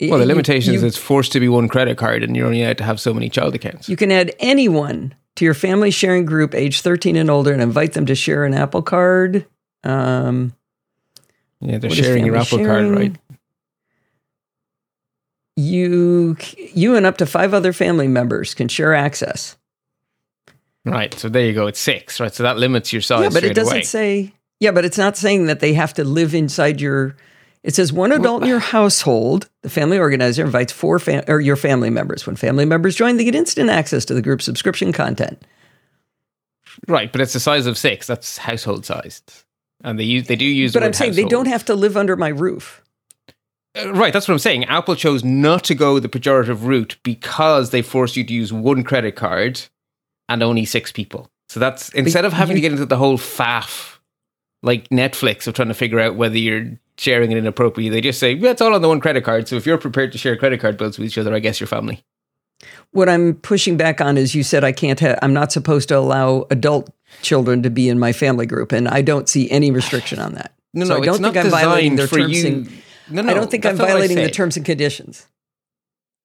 [0.00, 2.78] Well, the limitation is it's forced to be one credit card, and you're only allowed
[2.78, 3.88] to have so many child accounts.
[3.88, 7.92] You can add anyone to your family sharing group age 13 and older and invite
[7.92, 9.46] them to share an Apple card.
[9.84, 10.54] Um,
[11.60, 12.92] yeah, they're sharing your Apple sharing?
[12.92, 13.16] card, right?
[15.56, 16.36] You,
[16.74, 19.56] you and up to five other family members can share access.
[20.84, 21.12] Right.
[21.14, 21.66] So there you go.
[21.66, 22.32] It's six, right?
[22.32, 23.22] So that limits your size.
[23.22, 23.82] yeah, but it doesn't away.
[23.82, 24.32] say.
[24.60, 27.16] Yeah, but it's not saying that they have to live inside your.
[27.66, 29.50] It says one adult in your household.
[29.62, 32.24] The family organizer invites four fam- or your family members.
[32.24, 35.44] When family members join, they get instant access to the group subscription content.
[36.86, 38.06] Right, but it's the size of six.
[38.06, 39.44] That's household sized,
[39.82, 40.74] and they use they do use.
[40.74, 42.82] But I'm saying they don't have to live under my roof.
[43.76, 44.66] Uh, Right, that's what I'm saying.
[44.66, 48.84] Apple chose not to go the pejorative route because they forced you to use one
[48.84, 49.60] credit card
[50.28, 51.28] and only six people.
[51.48, 53.96] So that's instead of having you- to get into the whole faff
[54.62, 58.34] like Netflix of trying to figure out whether you're sharing it inappropriately, they just say,
[58.34, 59.48] it's all on the one credit card.
[59.48, 61.66] So if you're prepared to share credit card bills with each other, I guess you're
[61.66, 62.02] family.
[62.92, 65.98] What I'm pushing back on is you said I can't have, I'm not supposed to
[65.98, 66.90] allow adult
[67.22, 70.52] children to be in my family group, and I don't see any restriction on that.
[70.74, 72.48] No, So no, I don't think I'm violating their terms you.
[72.48, 74.66] and- no, no, I don't think I'm that's not what I violating the terms and
[74.66, 75.26] conditions.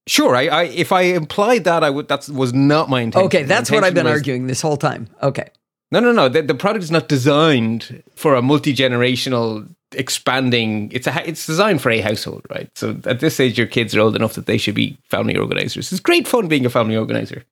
[0.07, 2.07] Sure, I, I if I implied that, I would.
[2.09, 3.27] That was not my intention.
[3.27, 5.07] Okay, that's what I've been was- arguing this whole time.
[5.21, 5.49] Okay.
[5.91, 6.29] No, no, no.
[6.29, 10.89] The, the product is not designed for a multi generational expanding.
[10.93, 12.69] It's a ha- it's designed for a household, right?
[12.77, 15.91] So at this age, your kids are old enough that they should be family organizers.
[15.91, 17.43] It's great fun being a family organizer.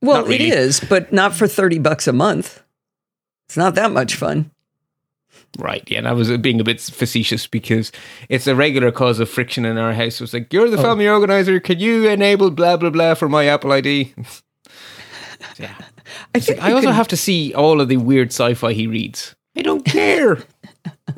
[0.00, 0.36] Well, really.
[0.36, 2.62] it is, but not for 30 bucks a month.
[3.46, 4.50] It's not that much fun.
[5.58, 5.84] Right.
[5.86, 5.98] Yeah.
[5.98, 7.92] And I was being a bit facetious because
[8.28, 10.14] it's a regular cause of friction in our house.
[10.14, 10.82] It was like, you're the oh.
[10.82, 11.60] family organizer.
[11.60, 14.14] Can you enable blah, blah, blah for my Apple ID?
[15.58, 15.74] yeah.
[16.34, 18.86] I think I also could- have to see all of the weird sci fi he
[18.86, 19.34] reads.
[19.56, 20.38] I don't care.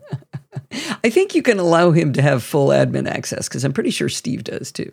[1.03, 4.09] I think you can allow him to have full admin access because I'm pretty sure
[4.09, 4.91] Steve does too.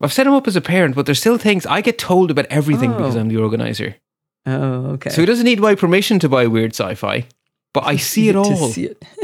[0.00, 2.46] I've set him up as a parent, but there's still things I get told about
[2.46, 3.20] everything because Oh.
[3.20, 3.96] I'm the organizer.
[4.44, 5.10] Oh, okay.
[5.10, 7.26] So he doesn't need my permission to buy weird sci-fi,
[7.74, 8.68] but I see it all.
[8.68, 9.02] see it.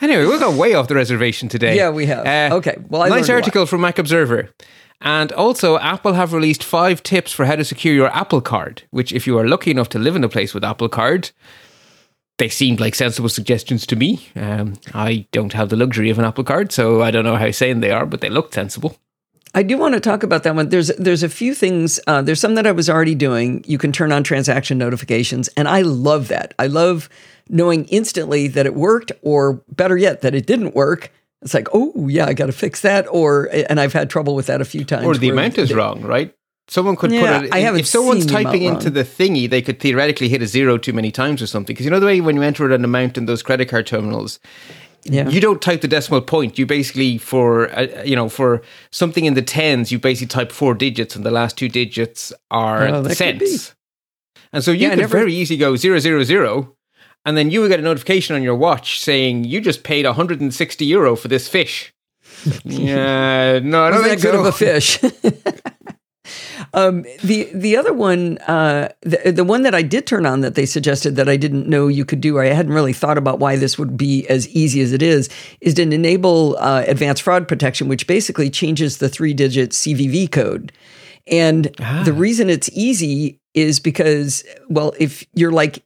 [0.00, 1.76] Anyway, we got way off the reservation today.
[1.76, 2.26] Yeah, we have.
[2.26, 2.76] Uh, okay.
[2.88, 4.50] Well, I nice article from Mac Observer.
[5.04, 9.12] And also, Apple have released five tips for how to secure your Apple Card, which,
[9.12, 11.30] if you are lucky enough to live in a place with Apple Card,
[12.38, 14.28] they seemed like sensible suggestions to me.
[14.34, 17.50] Um, I don't have the luxury of an Apple Card, so I don't know how
[17.50, 18.96] sane they are, but they looked sensible.
[19.54, 20.70] I do want to talk about that one.
[20.70, 22.00] There's there's a few things.
[22.06, 23.62] Uh, there's some that I was already doing.
[23.68, 26.54] You can turn on transaction notifications, and I love that.
[26.58, 27.08] I love
[27.48, 31.12] knowing instantly that it worked, or better yet, that it didn't work.
[31.44, 33.06] It's like, oh yeah, I got to fix that.
[33.10, 35.04] Or and I've had trouble with that a few times.
[35.06, 36.34] Or the amount is they- wrong, right?
[36.68, 37.54] Someone could Yeah, put it.
[37.54, 40.94] I haven't if someone's typing into the thingy, they could theoretically hit a zero too
[40.94, 41.74] many times or something.
[41.74, 44.40] Because you know the way when you enter an amount in those credit card terminals,
[45.04, 45.28] Yeah.
[45.28, 46.58] you don't type the decimal point.
[46.58, 50.72] You basically for uh, you know for something in the tens, you basically type four
[50.74, 53.46] digits, and the last two digits are Oh, that could be.
[53.46, 53.74] cents.
[54.50, 56.74] And so you Yeah, could never- very easily go zero zero zero,
[57.24, 60.84] and then you would get a notification on your watch saying you just paid 160
[60.84, 61.92] euro for this fish.
[62.64, 64.40] yeah, no, I don't think that good so.
[64.40, 64.98] of a fish.
[66.74, 70.54] um, the the other one, uh, the the one that I did turn on that
[70.54, 73.38] they suggested that I didn't know you could do, or I hadn't really thought about
[73.38, 77.46] why this would be as easy as it is, is to enable uh, advanced fraud
[77.48, 80.72] protection, which basically changes the three digit CVV code.
[81.26, 81.64] And
[82.04, 85.82] the reason it's easy is because, well, if you're like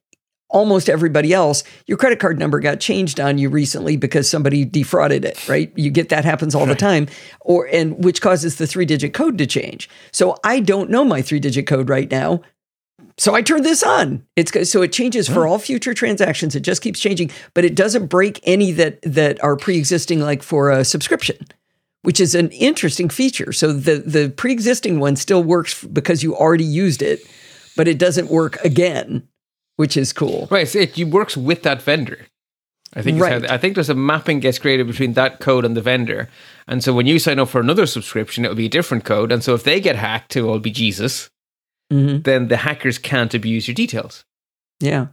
[0.50, 5.24] almost everybody else, your credit card number got changed on you recently because somebody defrauded
[5.24, 5.72] it, right?
[5.76, 7.06] You get that happens all the time
[7.40, 9.88] or and which causes the three digit code to change.
[10.12, 12.42] So I don't know my three digit code right now.
[13.18, 14.24] so I turned this on.
[14.36, 15.50] It's so it changes for hmm.
[15.50, 16.54] all future transactions.
[16.54, 20.70] It just keeps changing, but it doesn't break any that that are pre-existing, like for
[20.70, 21.36] a subscription,
[22.02, 23.52] which is an interesting feature.
[23.52, 27.20] So the the pre-existing one still works because you already used it,
[27.76, 29.28] but it doesn't work again,
[29.78, 30.46] which is cool.
[30.50, 32.26] Right, so it works with that vendor.
[32.94, 33.44] I think Right.
[33.44, 36.28] how, I think there's a mapping gets created between that code and the vendor,
[36.66, 39.42] and so when you sign up for another subscription, it'll be a different code, and
[39.44, 41.28] so if they get hacked to all be Jesus,
[41.92, 42.24] Mhm.
[42.24, 44.24] then the hackers can't abuse your details.
[44.80, 45.08] Yeah.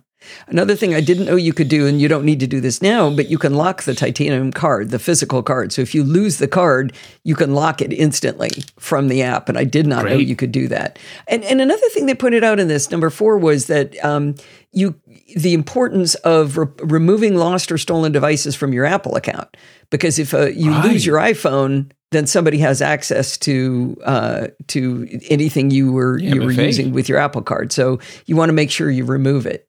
[0.47, 2.81] Another thing I didn't know you could do, and you don't need to do this
[2.81, 5.71] now, but you can lock the titanium card, the physical card.
[5.71, 9.49] So if you lose the card, you can lock it instantly from the app.
[9.49, 10.99] And I did not know you could do that.
[11.27, 14.35] And and another thing they pointed out in this number four was that um,
[14.71, 14.95] you
[15.35, 19.55] the importance of re- removing lost or stolen devices from your Apple account
[19.89, 20.85] because if uh, you Right.
[20.91, 21.91] lose your iPhone.
[22.11, 27.09] Then somebody has access to uh, to anything you were Yeah, you were using with
[27.09, 27.73] your Apple card.
[27.73, 29.67] So you want to make sure you remove it.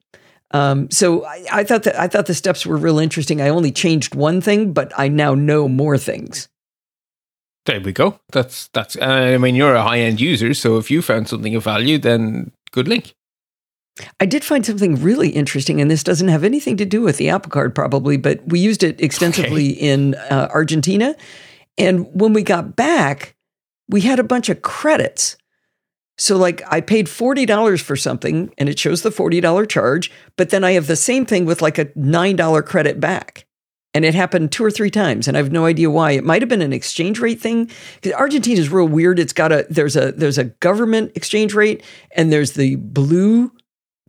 [0.52, 3.40] Um, so I, I thought that I thought the steps were real interesting.
[3.40, 6.48] I only changed one thing, but I now know more things.
[7.66, 8.20] There we go.
[8.30, 8.96] That's that's.
[8.96, 11.98] Uh, I mean, you're a high end user, so if you found something of value,
[11.98, 13.14] then good link.
[14.20, 17.30] I did find something really interesting, and this doesn't have anything to do with the
[17.30, 21.16] Apple Card, probably, but we used it extensively in uh, Argentina.
[21.78, 23.34] And when we got back,
[23.88, 25.36] we had a bunch of credits.
[26.18, 30.64] So, like, I paid $40 for something, and it shows the $40 charge, but then
[30.64, 33.46] I have the same thing with like a $9 credit back.
[33.92, 36.12] And it happened two or three times, and I have no idea why.
[36.12, 39.18] It might have been an exchange rate thing because Argentina is real weird.
[39.18, 43.52] It's got a there's a there's a government exchange rate, and there's the blue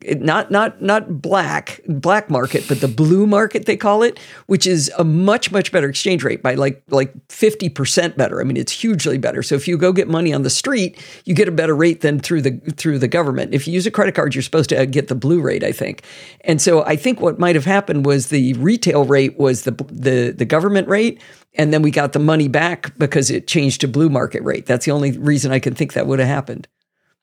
[0.04, 4.91] not not not black black market but the blue market they call it which is
[5.00, 8.39] a much much better exchange rate by like like 50% better.
[8.39, 9.41] I mean it's hugely better.
[9.41, 12.20] So if you go get money on the street you get a better rate than
[12.20, 13.56] through the through the government.
[13.56, 15.72] If you use a credit card you're supposed to uh, get the blue rate i
[15.72, 16.04] think.
[16.41, 20.32] And so i think what might have happened was the retail rate was the the
[20.32, 21.22] the government rate
[21.56, 24.68] and then we got the money back because it changed to blue market rate.
[24.68, 26.68] That's the only reason i can think that would have happened.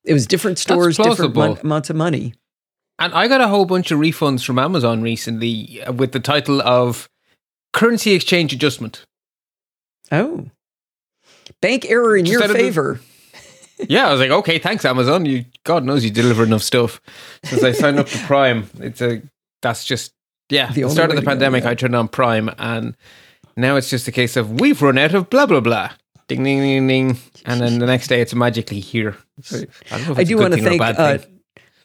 [0.02, 2.34] It was different stores different mon- amounts of money
[2.98, 6.62] And I got a whole bunch of refunds from Amazon recently uh, with the title
[6.62, 7.08] of
[7.72, 9.04] currency exchange adjustment.
[10.12, 10.46] Oh.
[11.60, 13.00] Bank error in Just your of the- favor.
[13.88, 15.26] Yeah, I was like, okay, thanks Amazon.
[15.26, 17.00] You, God knows you deliver enough stuff.
[17.42, 19.20] Since I signed up to Prime, it's a
[19.62, 20.12] that's just
[20.48, 20.70] yeah.
[20.70, 21.64] The The, start of the pandemic.
[21.64, 22.96] I turned on Prime, and
[23.56, 25.90] now it's just a case of we've run out of blah blah blah.
[26.28, 29.16] Ding ding ding ding, and then the next day it's magically here.
[29.38, 31.33] It's- I, don't know if I do want to thing or a thank uh, thing.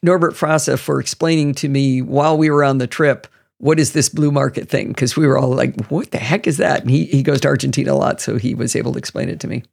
[0.04, 3.28] Norbert Frasa for explaining to me while we were on the trip
[3.60, 4.88] what is this blue market thing?
[4.88, 6.80] Because we were all like, what the heck is that?
[6.82, 9.42] And he, he goes to Argentina a lot, so he was able to explain it
[9.42, 9.64] to me.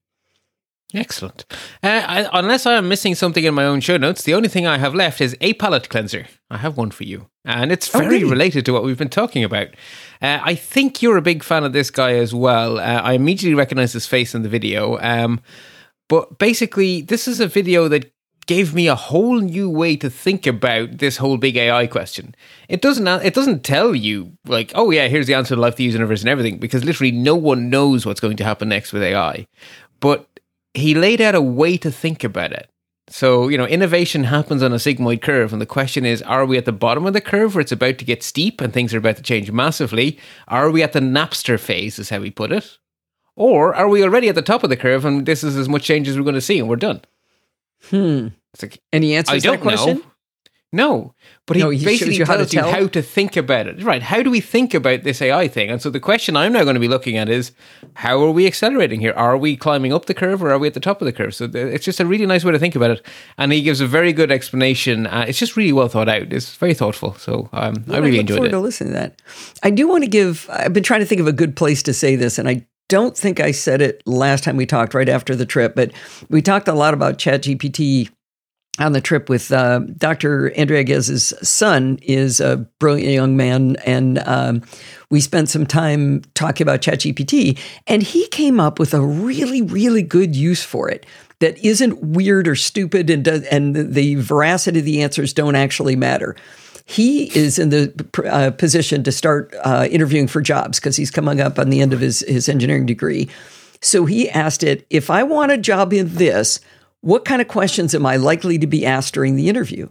[0.93, 1.45] Excellent.
[1.83, 4.67] Uh, I, unless I am missing something in my own show notes, the only thing
[4.67, 6.27] I have left is a palate cleanser.
[6.51, 8.31] I have one for you, and it's Oh, very really?
[8.31, 9.69] related to what we've been talking about.
[10.23, 12.79] Uh, I think you're a big fan of this guy as well.
[12.79, 14.99] Uh, I immediately recognize his face in the video.
[15.01, 15.41] Um,
[16.09, 18.13] but basically, this is a video that
[18.47, 22.35] gave me a whole new way to think about this whole big AI question.
[22.69, 25.85] It doesn't it doesn't tell you like, oh yeah, here's the answer to life, the
[25.85, 29.47] universe, and everything, because literally no one knows what's going to happen next with AI.
[30.01, 30.29] But
[30.75, 32.71] he laid out a way to think about it.
[33.09, 35.53] So, you know, innovation happens on a sigmoid curve.
[35.53, 37.99] And the question is, are we at the bottom of the curve where it's about
[37.99, 40.19] to get steep and things are about to change massively?
[40.49, 42.79] Are we at the Napster phase, is how we put it?
[43.37, 45.85] Or are we already at the top of the curve and this is as much
[45.85, 47.03] change as we're going to see and we're done?
[47.91, 48.29] Hmm.
[48.55, 49.97] It's like, Any answers I to don't that question?
[49.99, 50.03] know.
[50.73, 51.15] No,
[51.47, 52.71] but he, No, he basically you how to tells you tell?
[52.71, 53.83] how to think about it.
[53.83, 54.03] Right.
[54.03, 55.71] How do we think about this AI thing?
[55.71, 57.53] And so the question I'm now going to be looking at is
[57.95, 59.13] how are we accelerating here?
[59.17, 61.35] Are we climbing up the curve or are we at the top of the curve?
[61.35, 63.07] So th- it's just a really nice way to think about it.
[63.39, 65.07] And he gives a very good explanation.
[65.07, 66.33] Uh, it's just really well thought out.
[66.33, 67.15] It's very thoughtful.
[67.15, 68.53] So um, I really look enjoyed forward it.
[68.53, 69.23] to listening to that.
[69.63, 70.47] I do want to give.
[70.53, 73.17] I've been trying to think of a good place to say this, and I don't
[73.17, 75.75] think I said it last time we talked, right after the trip.
[75.75, 75.93] But
[76.29, 78.11] we talked a lot about ChatGPT
[78.79, 80.53] on the trip with uh, Dr.
[80.57, 84.63] Andrea Gez's son is a brilliant young man, and um,
[85.11, 90.03] we spent some time talking about ChatGPT, and he came up with a really, really
[90.03, 91.07] good use for it
[91.39, 95.97] that isn't weird or stupid, and does, and the veracity of the answers don't actually
[95.97, 96.37] matter.
[96.89, 97.93] He is in the
[98.31, 101.93] uh, position to start uh, interviewing for jobs because he's coming up on the end
[101.93, 103.29] of his his engineering degree.
[103.83, 106.61] So he asked it, if I want a job in this,
[107.03, 109.89] what kind of questions am I likely to be asked during the interview?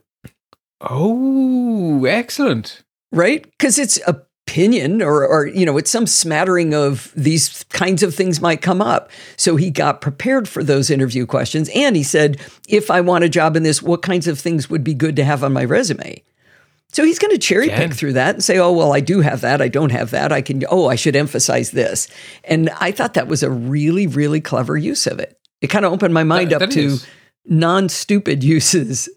[0.82, 2.84] Oh, excellent.
[3.12, 3.44] Right?
[3.44, 4.00] Because it's
[4.48, 8.80] opinion or, or you know it's some smattering of these kinds of things might come
[8.80, 12.40] up so he got prepared for those interview questions and he said
[12.70, 15.26] if i want a job in this what kinds of things would be good to
[15.26, 16.22] have on my resume
[16.96, 19.42] so he's going to cherry pick through that and say oh well i do have
[19.42, 19.62] that.
[19.62, 20.32] I don't have that.
[20.32, 22.08] I can oh i should emphasize this.
[22.46, 25.38] And i thought that was a really really clever use of it.
[25.62, 26.98] It kind of opened my mind That- up that to
[27.46, 29.10] non-stupid uses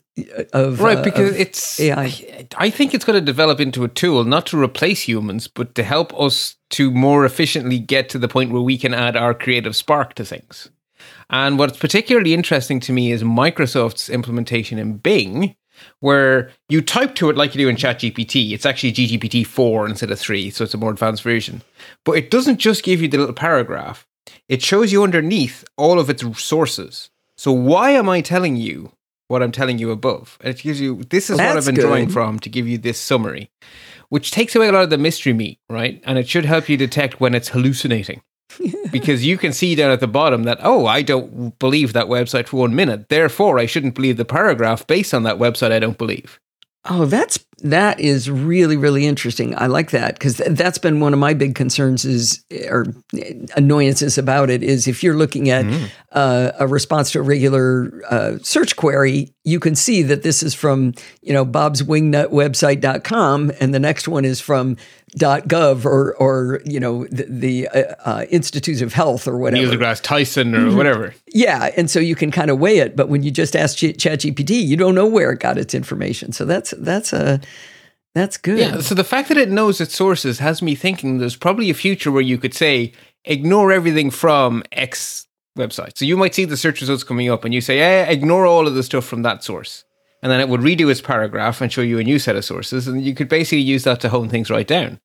[0.52, 2.02] of Right, uh, because of it's AI.
[2.02, 5.76] I, I think it's going to develop into a tool not to replace humans, but
[5.76, 9.32] to help us to more efficiently get to the point where we can add our
[9.32, 10.70] creative spark to things.
[11.30, 15.54] And what's particularly interesting to me is Microsoft's implementation in Bing,
[16.00, 18.52] where you type to it like you do in ChatGPT.
[18.52, 21.62] It's actually GGPT 4 instead of 3, so it's a more advanced version.
[22.04, 24.06] But it doesn't just give you the little paragraph,
[24.48, 27.10] it shows you underneath all of its sources.
[27.36, 28.92] So why am I telling you
[29.28, 30.38] what I'm telling you above?
[30.40, 32.78] And it gives you this is what I've That's been drawing from to give you
[32.78, 33.50] this summary,
[34.08, 36.02] which takes away a lot of the mystery meat, right?
[36.04, 38.22] And it should help you detect when it's hallucinating.
[38.90, 42.46] Because you can see down at the bottom that, oh, I don't believe that website
[42.46, 43.08] for one minute.
[43.08, 46.40] Therefore, I shouldn't believe the paragraph based on that website I don't believe.
[46.88, 49.56] Oh, that's that is really really interesting.
[49.58, 52.86] I like that because th- that's been one of my big concerns is or
[53.56, 55.66] annoyances about it is if you're looking at
[56.12, 60.54] uh, a response to a regular uh, search query, you can see that this is
[60.54, 64.76] from you know Bob's Wingnut website.com and the next one is from
[65.16, 69.66] .gov or or you know the, the uh, uh, Institute of Health or whatever.
[69.66, 71.14] Neil deGrasse Tyson or whatever.
[71.32, 73.96] Yeah, and so you can kind of weigh it, but when you just ask Ch-
[73.96, 76.32] ChatGPT, you don't know where it got its information.
[76.32, 77.40] So that's that's a
[78.14, 78.58] that's good.
[78.58, 81.74] Yeah, so the fact that it knows its sources has me thinking there's probably a
[81.74, 82.92] future where you could say,
[83.24, 85.26] ignore everything from X
[85.56, 85.98] website.
[85.98, 88.66] So you might see the search results coming up and you say, eh, ignore all
[88.66, 89.84] of the stuff from that source.
[90.22, 92.88] And then it would redo its paragraph and show you a new set of sources.
[92.88, 94.98] And you could basically use that to hone things right down.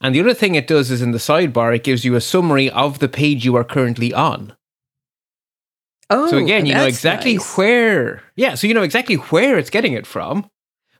[0.00, 2.68] And the other thing it does is in the sidebar, it gives you a summary
[2.70, 4.54] of the page you are currently on.
[6.12, 7.56] Oh, So again, you know exactly nice.
[7.56, 10.48] where, yeah, so you know exactly where it's getting it from.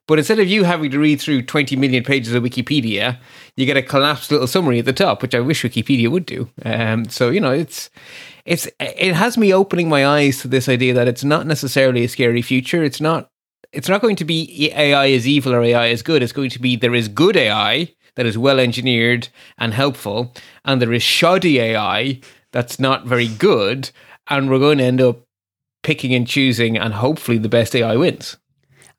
[0.08, 3.18] But instead of you having to read through 20 million pages of Wikipedia,
[3.56, 6.48] you get a collapsed little summary at the top, which I wish Wikipedia would do.
[6.64, 7.88] Um, so, you know, it's,
[8.44, 12.08] it's, it has me opening my eyes to this idea that it's not necessarily a
[12.08, 12.82] scary future.
[12.82, 13.30] It's not,
[13.72, 16.22] it's not going to be AI is evil or AI is good.
[16.22, 20.34] It's going to be there is good AI that is well engineered and helpful,
[20.64, 23.90] and there is shoddy AI that's not very good,
[24.38, 25.20] and we're going to end up
[25.82, 28.36] picking and choosing, and hopefully the best AI wins.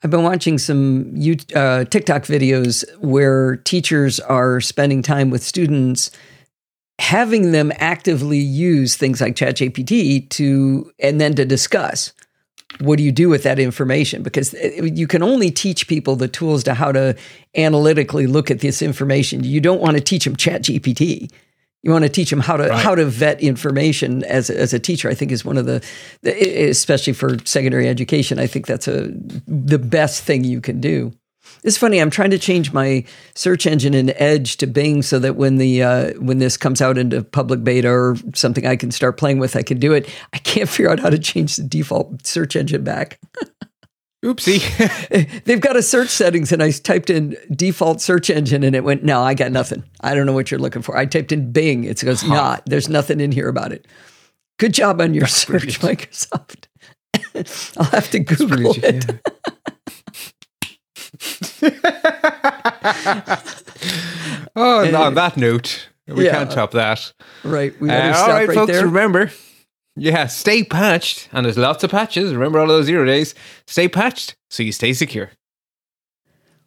[0.04, 1.16] I've been watching some
[1.56, 6.12] uh, TikTok videos where teachers are spending time with students,
[7.00, 12.12] having them actively use things like ChatGPT to, and then to discuss
[12.80, 14.24] what do you do with that information?
[14.24, 17.16] Because you can only teach people the tools to how to
[17.56, 19.44] analytically look at this information.
[19.44, 21.32] You don't want to teach them ChatGPT.
[21.84, 22.80] You want to teach them how to Right.
[22.84, 25.10] how to vet information as a, as a teacher.
[25.10, 25.84] I think is one of the,
[26.22, 28.40] the- especially for secondary education.
[28.40, 29.10] I think that's a
[29.48, 31.12] the best thing you can do.
[31.66, 32.00] It's funny.
[32.00, 33.04] I'm trying to change my
[33.36, 36.98] search engine in Edge to Bing so that when the uh, when this comes out
[36.98, 40.08] into public beta or something I can start playing with, I can do it.
[40.32, 43.20] I can't figure out how to change the default search engine back.
[44.24, 45.44] Oopsie.
[45.44, 49.04] They've got a search settings, and I typed in default search engine, and it went,
[49.04, 49.84] "No, I got nothing.
[50.02, 51.84] I don't know what you're looking for." I typed in Bing.
[51.84, 53.86] It goes, "Nah, there's nothing in here about it."
[54.60, 56.68] Good job on your search, Microsoft.
[57.78, 59.06] I'll have to Google it.
[64.56, 66.32] oh, and on that note, we Yeah.
[66.32, 67.14] can't top that.
[67.44, 67.80] Right.
[67.80, 68.86] We Uh, all right, right, folks, there.
[68.86, 69.32] remember.
[69.96, 71.30] Yeah, stay patched.
[71.32, 72.34] And there's lots of patches.
[72.34, 73.36] Remember all those zero days.
[73.68, 75.32] Stay patched so you stay secure.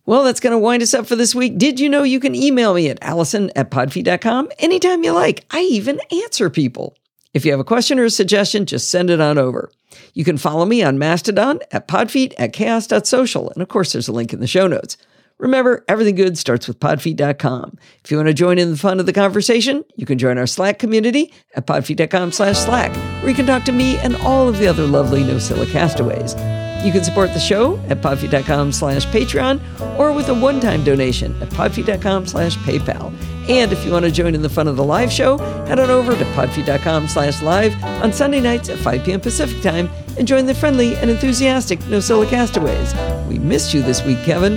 [0.05, 1.59] Well, that's going to wind us up for this week.
[1.59, 5.45] Did you know you can email me at allison at podfeed.com anytime you like?
[5.51, 6.97] I even answer people.
[7.35, 9.71] If you have a question or a suggestion, just send it on over.
[10.15, 13.51] You can follow me on Mastodon at podfeed at chaos.social.
[13.51, 14.97] And of course, there's a link in the show notes.
[15.39, 17.79] Remember, everything good starts with podfeed.com.
[18.03, 20.47] If you want to join in the fun of the conversation, you can join our
[20.47, 24.59] Slack community at podfeed.com slash Slack, where you can talk to me and all of
[24.59, 26.57] the other lovely NosillaCastaways.
[26.85, 31.49] You can support the show at podfeed.com slash Patreon or with a one-time donation at
[31.51, 33.13] podfeed.com slash PayPal.
[33.51, 35.91] And if you want to join in the fun of the live show, head on
[35.91, 39.21] over to podfeed.com slash live on Sunday nights at 5 p.m.
[39.21, 43.27] Pacific time and join the friendly and enthusiastic NosillaCastaways.
[43.29, 44.57] We missed you this week, Kevin.